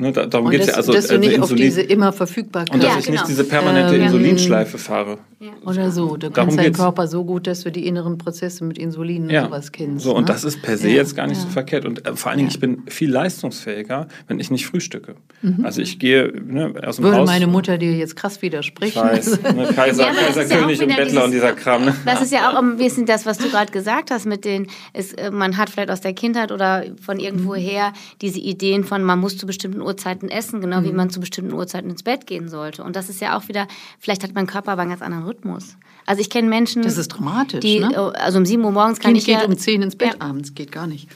Ne, 0.00 0.12
da, 0.12 0.26
darum 0.26 0.50
geht 0.50 0.62
es 0.62 0.68
ja. 0.68 0.74
Also, 0.74 0.92
dass 0.92 1.08
du 1.08 1.14
also 1.14 1.20
nicht 1.20 1.36
Insulin, 1.36 1.42
auf 1.42 1.54
diese 1.54 1.82
immer 1.82 2.12
Verfügbarkeit. 2.12 2.74
Und 2.74 2.82
dass 2.82 2.92
ja, 2.92 2.98
ich 2.98 3.06
genau. 3.06 3.18
nicht 3.18 3.28
diese 3.28 3.44
permanente 3.44 3.96
ähm, 3.96 4.02
Insulinschleife 4.02 4.78
fahre. 4.78 5.18
Ja. 5.40 5.52
Oder 5.64 5.90
so. 5.90 6.16
Du 6.16 6.28
darum 6.28 6.34
kannst 6.34 6.58
deinen 6.58 6.72
Körper 6.72 7.06
so 7.06 7.24
gut, 7.24 7.46
dass 7.46 7.62
du 7.62 7.72
die 7.72 7.86
inneren 7.86 8.18
Prozesse 8.18 8.64
mit 8.64 8.78
Insulin 8.78 9.24
und 9.24 9.44
sowas 9.44 9.72
kennst. 9.72 10.04
So, 10.04 10.14
und 10.14 10.22
ne? 10.22 10.32
das 10.32 10.44
ist 10.44 10.60
per 10.62 10.76
se 10.76 10.88
jetzt 10.90 11.16
gar 11.16 11.26
nicht 11.26 11.40
so 11.40 11.48
verkehrt. 11.48 11.84
Und 11.84 12.06
äh, 12.06 12.14
vor 12.14 12.30
allen 12.30 12.38
Dingen, 12.38 12.50
ich 12.50 12.60
bin 12.60 12.82
viel 12.88 13.10
leistungsfähiger, 13.10 14.08
wenn 14.28 14.40
ich 14.40 14.50
nicht 14.50 14.66
frühstücke. 14.66 15.16
Mhm. 15.42 15.64
Also 15.64 15.80
ich 15.80 15.98
gehe 15.98 16.32
ne, 16.46 16.74
aus 16.86 16.96
dem 16.96 17.04
Würde 17.04 17.18
Haus. 17.18 17.26
meine 17.26 17.46
Mutter 17.46 17.78
dir 17.78 17.92
jetzt 17.92 18.16
krass 18.16 18.42
widersprechen. 18.42 19.02
Ich 19.12 19.26
weiß, 19.26 19.42
ne, 19.54 19.68
Kaiser, 19.74 20.04
Kaiserkönig 20.04 20.82
und 20.82 20.88
Bettler 20.88 21.04
dieses, 21.04 21.24
und 21.24 21.30
dieser 21.32 21.52
Kram. 21.52 21.84
Ne? 21.86 21.94
Das 22.04 22.22
ist 22.22 22.32
ja 22.32 22.50
auch 22.50 22.56
ein 22.56 22.76
bisschen 22.76 23.06
das, 23.06 23.26
was 23.26 23.38
du 23.38 23.48
gerade 23.48 23.72
gesagt 23.72 24.10
hast 24.10 24.26
mit 24.26 24.44
den, 24.44 24.66
ist, 24.92 25.18
äh, 25.18 25.30
man 25.30 25.56
hat 25.56 25.70
vielleicht 25.70 25.90
aus 25.90 26.00
der 26.00 26.12
Kindheit 26.12 26.52
oder 26.52 26.84
von 27.00 27.18
irgendwoher 27.18 27.92
diese 28.20 28.40
Ideen 28.40 28.84
von, 28.84 29.02
man 29.02 29.18
muss 29.18 29.38
zu 29.38 29.46
bestimmten 29.46 29.80
Uhrzeiten 29.90 30.28
essen 30.28 30.60
genau 30.60 30.80
mhm. 30.80 30.84
wie 30.84 30.92
man 30.92 31.10
zu 31.10 31.20
bestimmten 31.20 31.52
Uhrzeiten 31.52 31.90
ins 31.90 32.02
Bett 32.02 32.26
gehen 32.26 32.48
sollte. 32.48 32.82
Und 32.84 32.96
das 32.96 33.08
ist 33.08 33.20
ja 33.20 33.36
auch 33.36 33.48
wieder, 33.48 33.66
vielleicht 33.98 34.22
hat 34.22 34.34
mein 34.34 34.46
Körper 34.46 34.72
aber 34.72 34.82
einen 34.82 34.90
ganz 34.90 35.02
anderen 35.02 35.24
Rhythmus. 35.24 35.76
Also 36.06 36.22
ich 36.22 36.30
kenne 36.30 36.48
Menschen. 36.48 36.82
Das 36.82 36.96
ist 36.96 37.08
dramatisch. 37.08 37.60
Die, 37.60 37.80
ne? 37.80 38.12
Also 38.14 38.38
um 38.38 38.46
7 38.46 38.64
Uhr 38.64 38.72
morgens 38.72 38.98
kann 38.98 39.12
kind 39.12 39.18
ich. 39.18 39.26
geht 39.26 39.40
ja, 39.40 39.44
um 39.44 39.56
10 39.56 39.82
ins 39.82 39.96
Bett 39.96 40.16
ja. 40.18 40.26
abends, 40.26 40.54
geht 40.54 40.72
gar 40.72 40.86
nicht. 40.86 41.08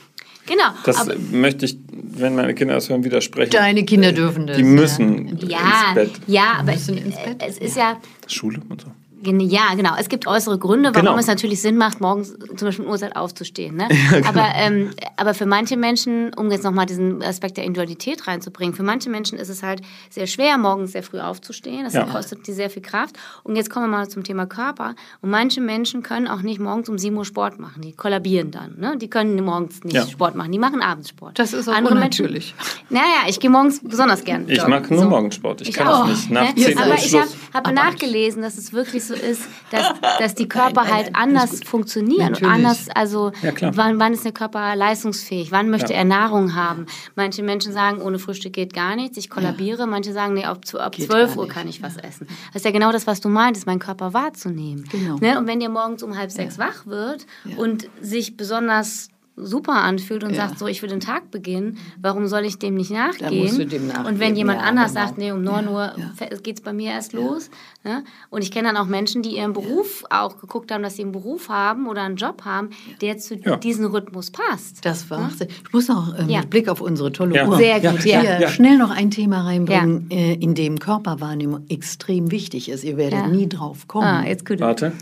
Genau. 0.47 0.65
Das 0.85 0.99
aber, 0.99 1.15
möchte 1.33 1.65
ich, 1.65 1.79
wenn 1.91 2.35
meine 2.35 2.55
Kinder 2.55 2.75
das 2.75 2.91
hören, 2.91 3.03
widersprechen. 3.03 3.51
Deine 3.51 3.85
Kinder 3.85 4.13
dürfen 4.13 4.47
das. 4.47 4.57
Die 4.57 4.63
müssen 4.63 5.39
ja. 5.39 5.59
ins 5.59 5.95
Bett. 5.95 6.11
Ja, 6.27 6.57
aber 6.59 6.73
ins 6.73 6.87
Bett. 6.87 7.43
es 7.47 7.59
ist 7.59 7.77
ja. 7.77 7.99
Schule 8.27 8.61
und 8.69 8.83
so. 8.83 8.89
Ja, 9.25 9.75
genau. 9.75 9.95
Es 9.99 10.09
gibt 10.09 10.27
äußere 10.27 10.59
Gründe, 10.59 10.91
warum 10.95 11.07
genau. 11.07 11.19
es 11.19 11.27
natürlich 11.27 11.61
Sinn 11.61 11.77
macht, 11.77 12.01
morgens 12.01 12.37
zum 12.57 12.69
Beispiel 12.69 12.85
um 12.85 12.91
Uhrzeit 12.91 13.17
aufzustehen. 13.17 13.77
Ne? 13.77 13.89
Ja, 14.05 14.19
genau. 14.19 14.29
aber, 14.29 14.49
ähm, 14.57 14.91
aber 15.17 15.35
für 15.35 15.47
manche 15.47 15.77
Menschen, 15.77 16.33
um 16.35 16.51
jetzt 16.51 16.63
nochmal 16.63 16.85
diesen 16.85 17.23
Aspekt 17.23 17.57
der 17.57 17.65
Individualität 17.65 18.27
reinzubringen, 18.27 18.75
für 18.75 18.83
manche 18.83 19.09
Menschen 19.09 19.39
ist 19.39 19.49
es 19.49 19.63
halt 19.63 19.81
sehr 20.11 20.27
schwer, 20.27 20.59
morgens 20.59 20.93
sehr 20.93 21.03
früh 21.03 21.21
aufzustehen. 21.21 21.85
Das 21.85 21.95
ja. 21.95 22.05
kostet 22.05 22.47
die 22.47 22.53
sehr 22.53 22.71
viel 22.71 22.83
Kraft. 22.83 23.17
Und 23.45 23.57
jetzt 23.57 23.71
kommen 23.71 23.87
wir 23.87 23.97
mal 23.97 24.09
zum 24.09 24.25
Thema 24.25 24.47
Körper. 24.47 24.95
Und 25.23 25.31
manche 25.31 25.61
Menschen 25.61 26.03
können 26.03 26.29
auch 26.29 26.43
nicht 26.43 26.61
morgens 26.61 26.89
um 26.89 26.99
7 26.99 27.17
Uhr 27.17 27.25
Sport 27.25 27.59
machen. 27.59 27.83
Die 27.83 27.93
kollabieren 27.93 28.51
dann. 28.51 28.77
Ne? 28.79 28.97
Die 28.99 29.09
können 29.09 29.43
morgens 29.43 29.83
nicht 29.85 29.97
ja. 29.97 30.07
Sport 30.07 30.35
machen. 30.35 30.53
Die 30.53 30.59
machen 30.59 30.83
abends 30.83 31.09
Sport. 31.09 31.39
Das 31.39 31.53
ist 31.53 31.69
auch 31.69 31.75
Andere 31.75 31.95
unnatürlich. 31.95 32.55
Menschen, 32.59 32.87
naja, 32.91 33.29
ich 33.29 33.41
gehe 33.41 33.51
morgens 33.51 33.81
besonders 33.83 34.25
gern. 34.25 34.45
Ich 34.49 34.67
mag 34.67 34.91
nur 34.91 35.01
so. 35.01 35.09
Morgensport. 35.09 35.63
Ich, 35.63 35.71
ich 35.71 35.75
kann 35.75 35.89
auch, 35.89 36.07
nicht. 36.07 36.31
Nach 36.31 36.55
ne? 36.55 36.63
10 36.63 36.79
Aber 36.79 36.95
ich 36.95 37.15
habe 37.15 37.29
hab 37.53 37.73
nachgelesen, 37.73 38.43
dass 38.43 38.59
es 38.59 38.73
wirklich 38.73 39.05
so 39.05 39.14
so 39.15 39.27
ist, 39.27 39.43
dass, 39.71 39.93
dass 40.19 40.35
die 40.35 40.49
Körper 40.49 40.83
nein, 40.83 40.85
nein, 40.85 40.93
halt 40.93 41.11
anders 41.17 41.61
funktionieren 41.65 42.33
Natürlich. 42.33 42.43
und 42.43 42.51
anders, 42.51 42.89
also 42.95 43.33
ja, 43.43 43.53
wann, 43.77 43.99
wann 43.99 44.13
ist 44.13 44.25
der 44.25 44.33
Körper 44.33 44.77
leistungsfähig, 44.77 45.53
wann 45.53 45.71
möchte 45.71 45.93
ja. 45.93 46.01
er 46.01 46.05
Nahrung 46.05 46.55
haben. 46.55 46.87
Manche 47.15 47.43
Menschen 47.43 47.73
sagen, 47.73 48.01
ohne 48.01 48.19
Frühstück 48.19 48.53
geht 48.53 48.75
gar 48.75 48.97
nichts, 48.97 49.17
ich 49.17 49.31
kollabiere. 49.31 49.81
Ja. 49.81 49.87
Manche 49.87 50.13
sagen, 50.13 50.35
nee, 50.35 50.45
ab, 50.45 50.61
ab 50.79 50.95
12 50.95 51.37
Uhr 51.37 51.49
kann 51.49 51.69
ich 51.69 51.83
was 51.83 51.97
essen. 51.97 52.27
Das 52.53 52.57
ist 52.57 52.65
ja 52.65 52.71
genau 52.71 52.93
das, 52.93 53.07
was 53.07 53.21
du 53.21 53.29
meintest, 53.29 53.67
meinen 53.67 53.79
Körper 53.79 54.13
wahrzunehmen. 54.15 54.85
Genau. 54.91 55.17
Ne? 55.19 55.39
Und 55.39 55.47
wenn 55.47 55.61
ihr 55.61 55.69
morgens 55.69 56.03
um 56.03 56.17
halb 56.17 56.31
sechs 56.31 56.59
wach 56.59 56.87
wird 56.87 57.27
und 57.57 57.89
sich 58.01 58.37
besonders 58.37 59.09
super 59.37 59.83
anfühlt 59.83 60.23
und 60.23 60.31
ja. 60.31 60.47
sagt, 60.47 60.59
so, 60.59 60.67
ich 60.67 60.81
will 60.83 60.89
den 60.89 61.01
Tag 61.01 61.31
beginnen, 61.31 61.79
warum 62.01 62.27
soll 62.29 62.45
ich 62.45 62.59
dem 62.59 62.75
nicht 62.75 62.91
nachgehen? 62.91 63.69
Dem 63.69 63.91
und 64.07 64.21
wenn 64.21 64.37
jemand 64.37 64.61
ja, 64.61 64.67
anders 64.67 64.95
genau. 64.95 65.07
sagt, 65.07 65.19
nee, 65.19 65.33
um 65.33 65.43
9 65.43 65.65
ja, 65.65 65.71
Uhr 65.71 65.93
ja. 65.97 66.37
geht 66.43 66.57
es 66.57 66.63
bei 66.63 66.73
mir 66.73 66.93
erst 66.93 67.13
los. 67.13 67.51
Ne? 67.83 68.05
Und 68.31 68.43
ich 68.43 68.53
kenne 68.53 68.69
dann 68.69 68.77
auch 68.77 68.87
Menschen, 68.87 69.23
die 69.23 69.37
ihren 69.37 69.53
Beruf 69.53 70.05
auch 70.09 70.41
geguckt 70.41 70.71
haben, 70.71 70.83
dass 70.83 70.97
sie 70.97 71.03
einen 71.03 71.13
Beruf 71.13 71.49
haben 71.49 71.89
oder 71.89 72.03
einen 72.03 72.17
Job 72.17 72.45
haben, 72.45 72.71
der 73.01 73.19
zu 73.19 73.37
diesem 73.37 73.87
Rhythmus 73.87 74.31
passt. 74.31 74.85
Das 74.85 75.11
war 75.11 75.31
Ich 75.39 75.73
muss 75.73 75.89
noch 75.89 76.17
äh, 76.17 76.25
mit 76.25 76.51
Blick 76.51 76.69
auf 76.69 76.81
unsere 76.81 77.11
tolle 77.11 77.47
Uhr 77.47 77.57
Sehr 77.57 77.81
gut, 77.81 78.05
ja. 78.05 78.49
schnell 78.49 78.79
noch 78.79 78.91
ein 78.91 79.11
Thema 79.11 79.43
reinbringen, 79.45 80.11
äh, 80.11 80.35
in 80.35 80.55
dem 80.55 80.79
Körperwahrnehmung 80.79 81.65
extrem 81.69 82.31
wichtig 82.31 82.69
ist. 82.69 82.85
Ihr 82.85 82.97
werdet 82.97 83.29
nie 83.29 83.49
drauf 83.49 83.89
kommen. 83.89 84.07
Ah, 84.07 84.25
jetzt 84.27 84.47
gut. 84.47 84.61
Warte. 84.61 84.93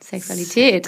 Sexualität. 0.00 0.86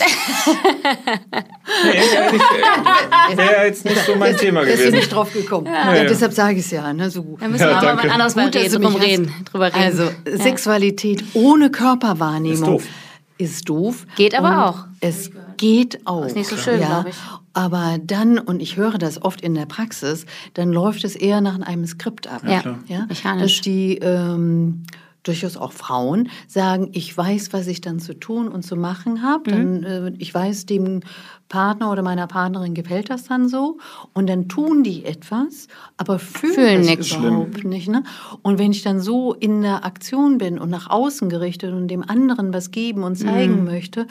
nee, 1.84 3.36
wäre 3.36 3.66
jetzt 3.66 3.84
nicht 3.84 4.04
so 4.04 4.14
mein 4.16 4.36
Thema 4.36 4.62
gewesen. 4.62 4.88
Ist 4.88 4.92
nicht 4.92 5.12
drauf 5.12 5.32
gekommen. 5.32 5.66
Ja. 5.66 5.94
Ja, 5.94 6.04
deshalb 6.04 6.34
sage 6.34 6.58
ich 6.58 6.66
es 6.66 6.70
ja. 6.70 6.92
Ne, 6.92 7.10
so. 7.10 7.36
Da 7.40 7.48
müssen 7.48 7.64
wir 7.64 7.70
ja, 7.70 7.78
aber 7.78 7.94
mal 7.94 8.10
anders 8.10 8.36
mal 8.36 8.48
reden, 8.48 8.82
drum 8.82 8.96
reden, 8.96 9.32
drüber 9.50 9.66
reden. 9.66 9.78
Also 9.78 10.10
Sexualität 10.26 11.24
ohne 11.32 11.70
Körperwahrnehmung 11.70 12.52
ist 12.52 12.66
doof. 12.66 12.84
Ist 13.38 13.68
doof. 13.68 14.06
Geht 14.16 14.34
aber 14.34 14.50
Und 14.50 14.54
auch. 14.56 14.84
Es 15.00 15.30
geht 15.56 16.06
auch. 16.06 16.26
Ist 16.26 16.36
nicht 16.36 16.48
so 16.48 16.56
schön, 16.56 16.78
glaube 16.78 17.10
ich. 17.10 17.16
Aber 17.52 17.96
dann, 18.02 18.38
und 18.38 18.60
ich 18.60 18.76
höre 18.76 18.98
das 18.98 19.22
oft 19.22 19.40
in 19.40 19.54
der 19.54 19.64
Praxis, 19.66 20.26
dann 20.54 20.72
läuft 20.72 21.04
es 21.04 21.16
eher 21.16 21.40
nach 21.40 21.58
einem 21.60 21.86
Skript 21.86 22.26
ab. 22.26 22.42
Ja, 22.46 22.62
ja? 22.86 23.06
mechanisch. 23.06 23.56
Dass 23.56 23.62
die 23.62 23.96
ähm, 23.96 24.84
durchaus 25.26 25.56
auch 25.56 25.72
Frauen 25.72 26.28
sagen, 26.48 26.90
ich 26.92 27.16
weiß, 27.16 27.52
was 27.52 27.66
ich 27.66 27.80
dann 27.80 27.98
zu 28.00 28.14
tun 28.14 28.48
und 28.48 28.62
zu 28.62 28.76
machen 28.76 29.22
habe. 29.22 29.54
Mhm. 29.54 29.84
äh, 29.84 30.12
ich 30.18 30.32
weiß, 30.32 30.66
dem 30.66 31.00
Partner 31.48 31.92
oder 31.92 32.02
meiner 32.02 32.26
Partnerin 32.26 32.74
gefällt 32.74 33.10
das 33.10 33.24
dann 33.24 33.48
so. 33.48 33.78
Und 34.12 34.28
dann 34.28 34.48
tun 34.48 34.82
die 34.82 35.04
etwas, 35.04 35.68
aber 35.96 36.18
fühlen, 36.18 36.54
fühlen 36.84 36.98
es 37.00 37.12
überhaupt 37.14 37.58
schlimm. 37.58 37.70
nicht. 37.70 37.88
Ne? 37.88 38.02
Und 38.42 38.58
wenn 38.58 38.72
ich 38.72 38.82
dann 38.82 39.00
so 39.00 39.34
in 39.34 39.62
der 39.62 39.84
Aktion 39.84 40.38
bin 40.38 40.58
und 40.58 40.70
nach 40.70 40.90
außen 40.90 41.28
gerichtet 41.28 41.72
und 41.72 41.88
dem 41.88 42.08
anderen 42.08 42.52
was 42.52 42.70
geben 42.70 43.02
und 43.04 43.16
zeigen 43.16 43.60
mhm. 43.60 43.64
möchte, 43.64 44.06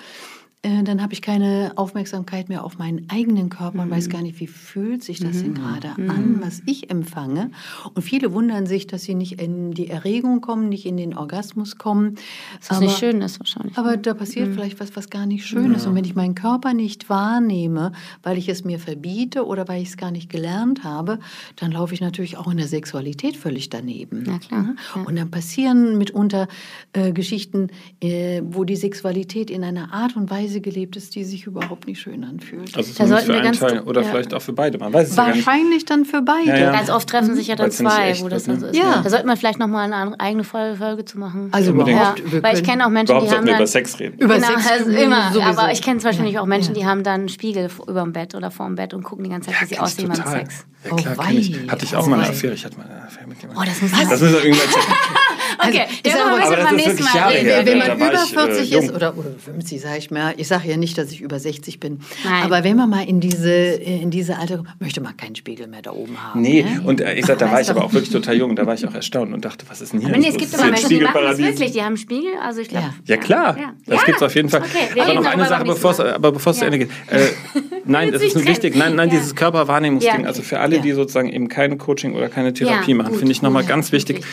äh, 0.65 0.83
dann 0.83 1.01
habe 1.01 1.13
ich 1.13 1.21
keine 1.21 1.73
Aufmerksamkeit 1.75 2.49
mehr 2.49 2.63
auf 2.63 2.79
meinen 2.79 3.07
eigenen 3.09 3.49
Körper 3.49 3.83
und 3.83 3.91
weiß 3.91 4.07
mhm. 4.07 4.11
gar 4.11 4.21
nicht, 4.23 4.39
wie 4.39 4.47
fühlt 4.47 5.03
sich 5.03 5.19
das 5.19 5.43
denn 5.43 5.51
mhm. 5.51 5.55
gerade 5.55 5.93
mhm. 5.95 6.09
an, 6.09 6.41
was 6.41 6.63
ich 6.65 6.89
empfange. 6.89 7.51
Und 7.93 8.01
viele 8.01 8.33
wundern 8.33 8.65
sich, 8.65 8.87
dass 8.87 9.03
sie 9.03 9.13
nicht 9.13 9.39
in 9.39 9.71
die 9.71 9.89
Erregung 9.89 10.41
kommen, 10.41 10.67
nicht 10.69 10.87
in 10.87 10.97
den 10.97 11.15
Orgasmus 11.15 11.77
kommen. 11.77 12.15
Was 12.59 12.77
aber, 12.77 12.85
nicht 12.87 12.97
schön 12.97 13.21
ist 13.21 13.39
wahrscheinlich. 13.39 13.77
Aber 13.77 13.95
da 13.95 14.15
passiert 14.15 14.49
mhm. 14.49 14.53
vielleicht 14.53 14.79
was, 14.79 14.95
was 14.95 15.11
gar 15.11 15.27
nicht 15.27 15.45
schön 15.45 15.75
ist. 15.75 15.85
Und 15.85 15.93
wenn 15.93 16.03
ich 16.03 16.15
meinen 16.15 16.33
Körper 16.33 16.73
nicht 16.73 17.09
wahrnehme, 17.09 17.91
weil 18.23 18.39
ich 18.39 18.49
es 18.49 18.63
mir 18.63 18.79
verbiete 18.79 19.45
oder 19.45 19.67
weil 19.67 19.83
ich 19.83 19.89
es 19.89 19.97
gar 19.97 20.09
nicht 20.09 20.31
gelernt 20.31 20.83
habe, 20.83 21.19
dann 21.57 21.71
laufe 21.71 21.93
ich 21.93 22.01
natürlich 22.01 22.37
auch 22.37 22.49
in 22.49 22.57
der 22.57 22.67
Sexualität 22.67 23.37
völlig 23.37 23.69
daneben. 23.69 24.25
Ja, 24.25 24.39
klar. 24.39 24.75
Ja. 24.95 25.01
Und 25.03 25.15
dann 25.15 25.29
passieren 25.29 25.99
mitunter 25.99 26.47
äh, 26.93 27.11
Geschichten, 27.11 27.67
äh, 28.01 28.41
wo 28.43 28.63
die 28.63 28.75
Sexualität 28.75 29.51
in 29.51 29.63
einer 29.63 29.93
Art 29.93 30.15
und 30.15 30.31
Weise 30.31 30.54
Weise 30.55 30.61
gelebt 30.61 30.95
ist, 30.95 31.15
die 31.15 31.23
sich 31.23 31.45
überhaupt 31.45 31.87
nicht 31.87 31.99
schön 31.99 32.23
anfühlt. 32.23 32.75
Also 32.75 32.93
da 33.07 33.17
für 33.17 33.33
einen 33.33 33.53
Teil 33.53 33.81
oder 33.81 34.01
ja. 34.01 34.07
vielleicht 34.09 34.33
auch 34.33 34.41
für 34.41 34.53
beide. 34.53 34.77
Man 34.77 34.93
weiß 34.93 35.11
es 35.11 35.17
Wahrscheinlich 35.17 35.81
ja 35.81 35.87
dann 35.87 36.05
für 36.05 36.21
beide. 36.21 36.47
Ja, 36.47 36.57
ja. 36.57 36.71
Ganz 36.71 36.89
oft 36.89 37.09
treffen 37.09 37.35
sich 37.35 37.47
ja 37.47 37.55
dann 37.55 37.71
zwei, 37.71 38.19
wo 38.21 38.29
das 38.29 38.45
dann 38.45 38.59
so 38.59 38.67
ist. 38.67 38.75
Ja. 38.75 39.01
Da 39.03 39.09
sollte 39.09 39.25
man 39.25 39.37
vielleicht 39.37 39.59
nochmal 39.59 39.91
eine 39.91 40.19
eigene 40.19 40.43
Folge 40.43 41.05
zu 41.05 41.19
machen. 41.19 41.49
Also 41.51 41.71
überhaupt. 41.71 42.43
Weil 42.43 42.57
ich 42.57 42.63
kenne 42.63 42.85
auch 42.85 42.89
Menschen, 42.89 43.19
die 43.19 43.29
haben 43.29 43.45
dann... 43.45 43.55
über 43.55 43.67
Sex 43.67 43.99
reden. 43.99 44.17
Über 44.17 44.35
genau, 44.35 44.47
Sex 44.47 44.71
also 44.79 44.91
immer. 44.91 45.31
Sowieso. 45.33 45.41
Aber 45.41 45.71
ich 45.71 45.81
kenne 45.81 45.99
zum 45.99 46.09
Beispiel 46.11 46.37
auch 46.37 46.45
Menschen, 46.45 46.73
die 46.73 46.85
haben 46.85 47.03
dann 47.03 47.21
einen 47.21 47.29
Spiegel 47.29 47.69
über 47.87 48.01
dem 48.01 48.13
Bett 48.13 48.35
oder 48.35 48.51
vor 48.51 48.65
dem 48.65 48.75
Bett 48.75 48.93
und 48.93 49.03
gucken 49.03 49.23
die 49.23 49.29
ganze 49.29 49.51
Zeit, 49.51 49.61
wie 49.61 49.65
sie 49.65 49.79
aussehen 49.79 50.09
beim 50.09 50.25
Sex. 50.25 50.65
Ja, 50.83 50.95
klar, 50.95 51.15
oh, 51.17 51.31
ich. 51.31 51.69
Hatte 51.69 51.85
ich 51.85 51.95
auch 51.95 52.05
mal 52.07 52.19
eine 52.19 52.29
Affäre. 52.29 52.53
Ich 52.53 52.63
hatte 52.63 52.77
mal 52.77 52.85
eine 52.85 53.03
Affäre 53.03 53.27
mit 53.27 53.41
jemandem. 53.41 53.63
Oh, 53.63 53.65
das 53.65 53.81
muss 53.81 53.91
Das 53.91 54.21
müssen 54.21 54.33
wir 54.33 54.45
irgendwann 54.45 54.67
Okay, 55.67 55.85
also, 56.05 56.17
aber 56.19 56.55
das 56.55 56.71
ist 56.71 56.87
wirklich 56.87 57.13
Jahre 57.13 57.33
her. 57.33 57.65
Wenn 57.65 57.77
man 57.77 57.95
über 57.95 58.17
40 58.17 58.71
äh, 58.71 58.79
ist 58.79 58.93
oder 58.93 59.13
50, 59.13 59.81
sage 59.81 59.97
ich 59.97 60.11
mal, 60.11 60.33
ich 60.37 60.47
sage 60.47 60.69
ja 60.69 60.77
nicht, 60.77 60.97
dass 60.97 61.11
ich 61.11 61.21
über 61.21 61.39
60 61.39 61.79
bin, 61.79 61.99
Nein. 62.23 62.43
aber 62.43 62.63
wenn 62.63 62.75
man 62.77 62.89
mal 62.89 63.07
in 63.07 63.19
diese, 63.19 63.51
in 63.51 64.11
diese 64.11 64.37
Alter 64.37 64.57
kommt, 64.57 64.69
möchte 64.79 65.01
man 65.01 65.17
keinen 65.17 65.35
Spiegel 65.35 65.67
mehr 65.67 65.81
da 65.81 65.91
oben 65.91 66.21
haben. 66.21 66.41
Nee, 66.41 66.63
ne? 66.63 66.81
und 66.83 67.01
äh, 67.01 67.13
ich 67.15 67.25
sag, 67.25 67.39
da 67.39 67.51
war 67.51 67.61
ich 67.61 67.69
aber 67.69 67.83
auch 67.83 67.93
wirklich 67.93 68.11
total 68.11 68.35
jung, 68.35 68.55
da 68.55 68.65
war 68.65 68.73
ich 68.73 68.85
auch 68.87 68.93
erstaunt 68.93 69.33
und 69.33 69.43
dachte, 69.45 69.65
was 69.69 69.81
ist 69.81 69.93
denn 69.93 70.01
hier? 70.01 70.09
Aber 70.09 70.17
nee, 70.17 70.29
es 70.29 70.37
gibt 70.37 70.53
immer 70.53 70.65
Menschen, 70.65 70.89
die 70.89 70.99
machen 70.99 71.21
das 71.23 71.37
wirklich, 71.37 71.71
die 71.71 71.81
haben 71.81 71.97
Spiegel, 71.97 72.31
also 72.41 72.61
ich 72.61 72.69
glaube. 72.69 72.93
Ja. 73.05 73.15
ja. 73.15 73.17
klar, 73.17 73.57
das 73.85 74.05
gibt 74.05 74.17
es 74.17 74.23
auf 74.23 74.35
jeden 74.35 74.49
Fall. 74.49 74.63
aber 74.99 75.13
noch 75.13 75.25
eine 75.25 75.47
Sache, 75.47 75.65
bevor 75.65 76.51
es 76.51 76.59
zu 76.59 76.65
Ende 76.65 76.79
geht. 76.79 76.89
Äh, 77.87 77.91
nein, 77.91 78.11
das 78.11 78.21
ist 78.21 78.35
nur 78.35 78.45
wichtig, 78.45 78.75
nein, 78.75 78.95
nein, 78.95 79.09
dieses 79.09 79.35
Körperwahrnehmungsding, 79.35 80.25
also 80.25 80.41
für 80.41 80.59
alle, 80.59 80.79
die 80.79 80.91
sozusagen 80.91 81.29
eben 81.29 81.47
kein 81.47 81.77
Coaching 81.77 82.13
oder 82.13 82.29
keine 82.29 82.53
Therapie 82.53 82.93
machen, 82.93 83.15
finde 83.15 83.31
ich 83.31 83.41
nochmal 83.41 83.63
ganz 83.63 83.91
wichtig, 83.91 84.23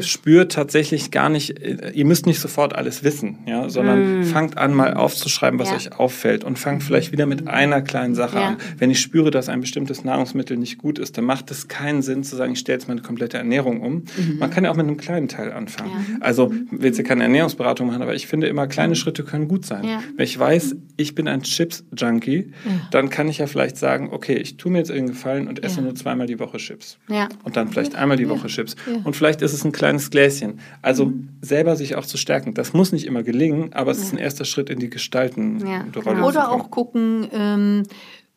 spürt 0.00 0.52
tatsächlich 0.52 1.10
gar 1.10 1.28
nicht, 1.28 1.60
ihr 1.94 2.04
müsst 2.04 2.26
nicht 2.26 2.40
sofort 2.40 2.74
alles 2.74 3.04
wissen, 3.04 3.38
ja, 3.46 3.68
sondern 3.68 4.20
mm. 4.20 4.24
fangt 4.24 4.58
an, 4.58 4.74
mal 4.74 4.94
aufzuschreiben, 4.94 5.58
was 5.58 5.70
ja. 5.70 5.76
euch 5.76 5.98
auffällt 5.98 6.44
und 6.44 6.58
fangt 6.58 6.82
vielleicht 6.82 7.12
wieder 7.12 7.26
mit 7.26 7.48
einer 7.48 7.82
kleinen 7.82 8.14
Sache 8.14 8.38
ja. 8.38 8.48
an. 8.48 8.56
Wenn 8.78 8.90
ich 8.90 9.00
spüre, 9.00 9.30
dass 9.30 9.48
ein 9.48 9.60
bestimmtes 9.60 10.04
Nahrungsmittel 10.04 10.56
nicht 10.56 10.78
gut 10.78 10.98
ist, 10.98 11.18
dann 11.18 11.24
macht 11.24 11.50
es 11.50 11.68
keinen 11.68 12.02
Sinn 12.02 12.24
zu 12.24 12.36
sagen, 12.36 12.52
ich 12.52 12.58
stelle 12.58 12.78
jetzt 12.78 12.88
meine 12.88 13.02
komplette 13.02 13.38
Ernährung 13.38 13.80
um. 13.80 13.94
Mhm. 14.16 14.38
Man 14.38 14.50
kann 14.50 14.64
ja 14.64 14.70
auch 14.70 14.76
mit 14.76 14.86
einem 14.86 14.96
kleinen 14.96 15.28
Teil 15.28 15.52
anfangen. 15.52 15.90
Ja. 15.90 16.18
Also 16.20 16.50
will 16.70 16.86
jetzt 16.86 16.98
ja 16.98 17.04
keine 17.04 17.24
Ernährungsberatung 17.24 17.86
machen, 17.86 18.02
aber 18.02 18.14
ich 18.14 18.26
finde 18.26 18.46
immer, 18.46 18.66
kleine 18.66 18.96
Schritte 18.96 19.24
können 19.24 19.48
gut 19.48 19.66
sein. 19.66 19.84
Wenn 20.16 20.24
ich 20.24 20.38
weiß, 20.38 20.76
ich 20.96 21.14
bin 21.14 21.28
ein 21.28 21.42
Chips-Junkie, 21.42 22.52
dann 22.94 23.10
kann 23.10 23.28
ich 23.28 23.38
ja 23.38 23.46
vielleicht 23.46 23.76
sagen, 23.76 24.10
okay, 24.12 24.34
ich 24.34 24.56
tue 24.56 24.70
mir 24.70 24.78
jetzt 24.78 24.90
einen 24.90 25.08
Gefallen 25.08 25.48
und 25.48 25.64
esse 25.64 25.80
nur 25.80 25.94
zweimal 25.94 26.26
die 26.26 26.38
Woche 26.38 26.58
Chips. 26.58 26.98
Und 27.42 27.56
dann 27.56 27.68
vielleicht 27.68 27.94
einmal 27.94 28.16
die 28.16 28.28
Woche 28.28 28.48
Chips. 28.48 28.76
Und 29.04 29.16
vielleicht 29.16 29.42
ist 29.42 29.52
es 29.52 29.64
ein 29.64 29.72
kleines 29.72 30.10
Gläschen. 30.10 30.60
Also 30.82 31.06
mhm. 31.06 31.30
selber 31.40 31.76
sich 31.76 31.96
auch 31.96 32.04
zu 32.04 32.16
stärken. 32.16 32.54
Das 32.54 32.72
muss 32.72 32.92
nicht 32.92 33.06
immer 33.06 33.22
gelingen, 33.22 33.72
aber 33.72 33.90
es 33.92 33.98
ist 33.98 34.12
ein 34.12 34.18
erster 34.18 34.44
Schritt 34.44 34.68
in 34.68 34.78
die 34.78 34.90
Gestalten. 34.90 35.66
Ja, 35.66 35.84
genau. 35.90 36.28
Oder 36.28 36.52
auch 36.52 36.70
gucken, 36.70 37.28
ähm, 37.32 37.84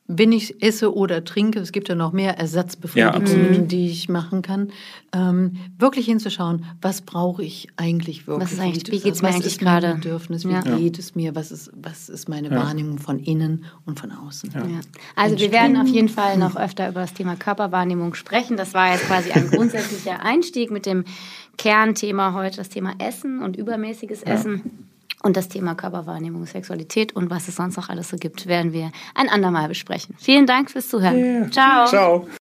wenn 0.07 0.31
ich 0.31 0.61
esse 0.61 0.93
oder 0.93 1.25
trinke, 1.25 1.59
es 1.59 1.71
gibt 1.71 1.89
ja 1.89 1.95
noch 1.95 2.11
mehr 2.11 2.37
Ersatzbefriedigungen, 2.37 3.53
ja, 3.53 3.61
die 3.61 3.89
ich 3.89 4.07
machen 4.07 4.43
kann, 4.43 4.71
ähm, 5.13 5.57
wirklich 5.79 6.05
hinzuschauen, 6.05 6.65
was 6.79 7.01
brauche 7.01 7.43
ich 7.43 7.69
eigentlich 7.75 8.27
wirklich? 8.27 8.45
Was 8.45 8.53
ist 8.53 8.59
eigentlich, 8.59 8.91
wie 8.91 8.99
geht 8.99 9.15
es 9.15 9.23
mir 9.23 9.29
eigentlich 9.29 9.57
gerade? 9.57 9.95
Bedürfnis, 9.95 10.45
wie 10.45 10.51
ja. 10.51 10.61
geht 10.61 10.99
es 10.99 11.15
mir? 11.15 11.35
Was 11.35 11.51
ist, 11.51 11.71
was 11.73 12.09
ist 12.09 12.29
meine 12.29 12.49
ja. 12.49 12.55
Wahrnehmung 12.55 12.99
von 12.99 13.19
innen 13.19 13.65
und 13.85 13.99
von 13.99 14.11
außen? 14.11 14.51
Also 15.15 15.39
wir 15.39 15.51
werden 15.51 15.75
auf 15.77 15.87
jeden 15.87 16.09
Fall 16.09 16.37
noch 16.37 16.55
öfter 16.55 16.87
über 16.87 17.01
das 17.01 17.13
Thema 17.13 17.35
Körperwahrnehmung 17.35 18.13
sprechen. 18.13 18.57
Das 18.57 18.75
war 18.75 18.91
jetzt 18.91 19.07
quasi 19.07 19.31
ein 19.31 19.49
grundsätzlicher 19.51 20.21
Einstieg 20.21 20.69
mit 20.69 20.85
dem 20.85 21.03
Kernthema 21.57 22.33
heute, 22.33 22.57
das 22.57 22.69
Thema 22.69 22.93
Essen 22.99 23.41
und 23.41 23.57
übermäßiges 23.57 24.21
Essen. 24.21 24.87
Und 25.25 25.35
das 25.35 25.49
Thema 25.49 25.73
Körperwahrnehmung, 25.73 26.45
Sexualität 26.45 27.15
und 27.15 27.31
was 27.31 27.47
es 27.47 27.55
sonst 27.55 27.77
noch 27.77 27.89
alles 27.89 28.09
so 28.09 28.17
gibt, 28.17 28.45
werden 28.45 28.73
wir 28.73 28.91
ein 29.15 29.27
andermal 29.27 29.67
besprechen. 29.67 30.13
Vielen 30.19 30.45
Dank 30.45 30.69
fürs 30.69 30.87
Zuhören. 30.87 31.17
Yeah. 31.17 31.49
Ciao. 31.49 31.87
Ciao. 31.87 32.27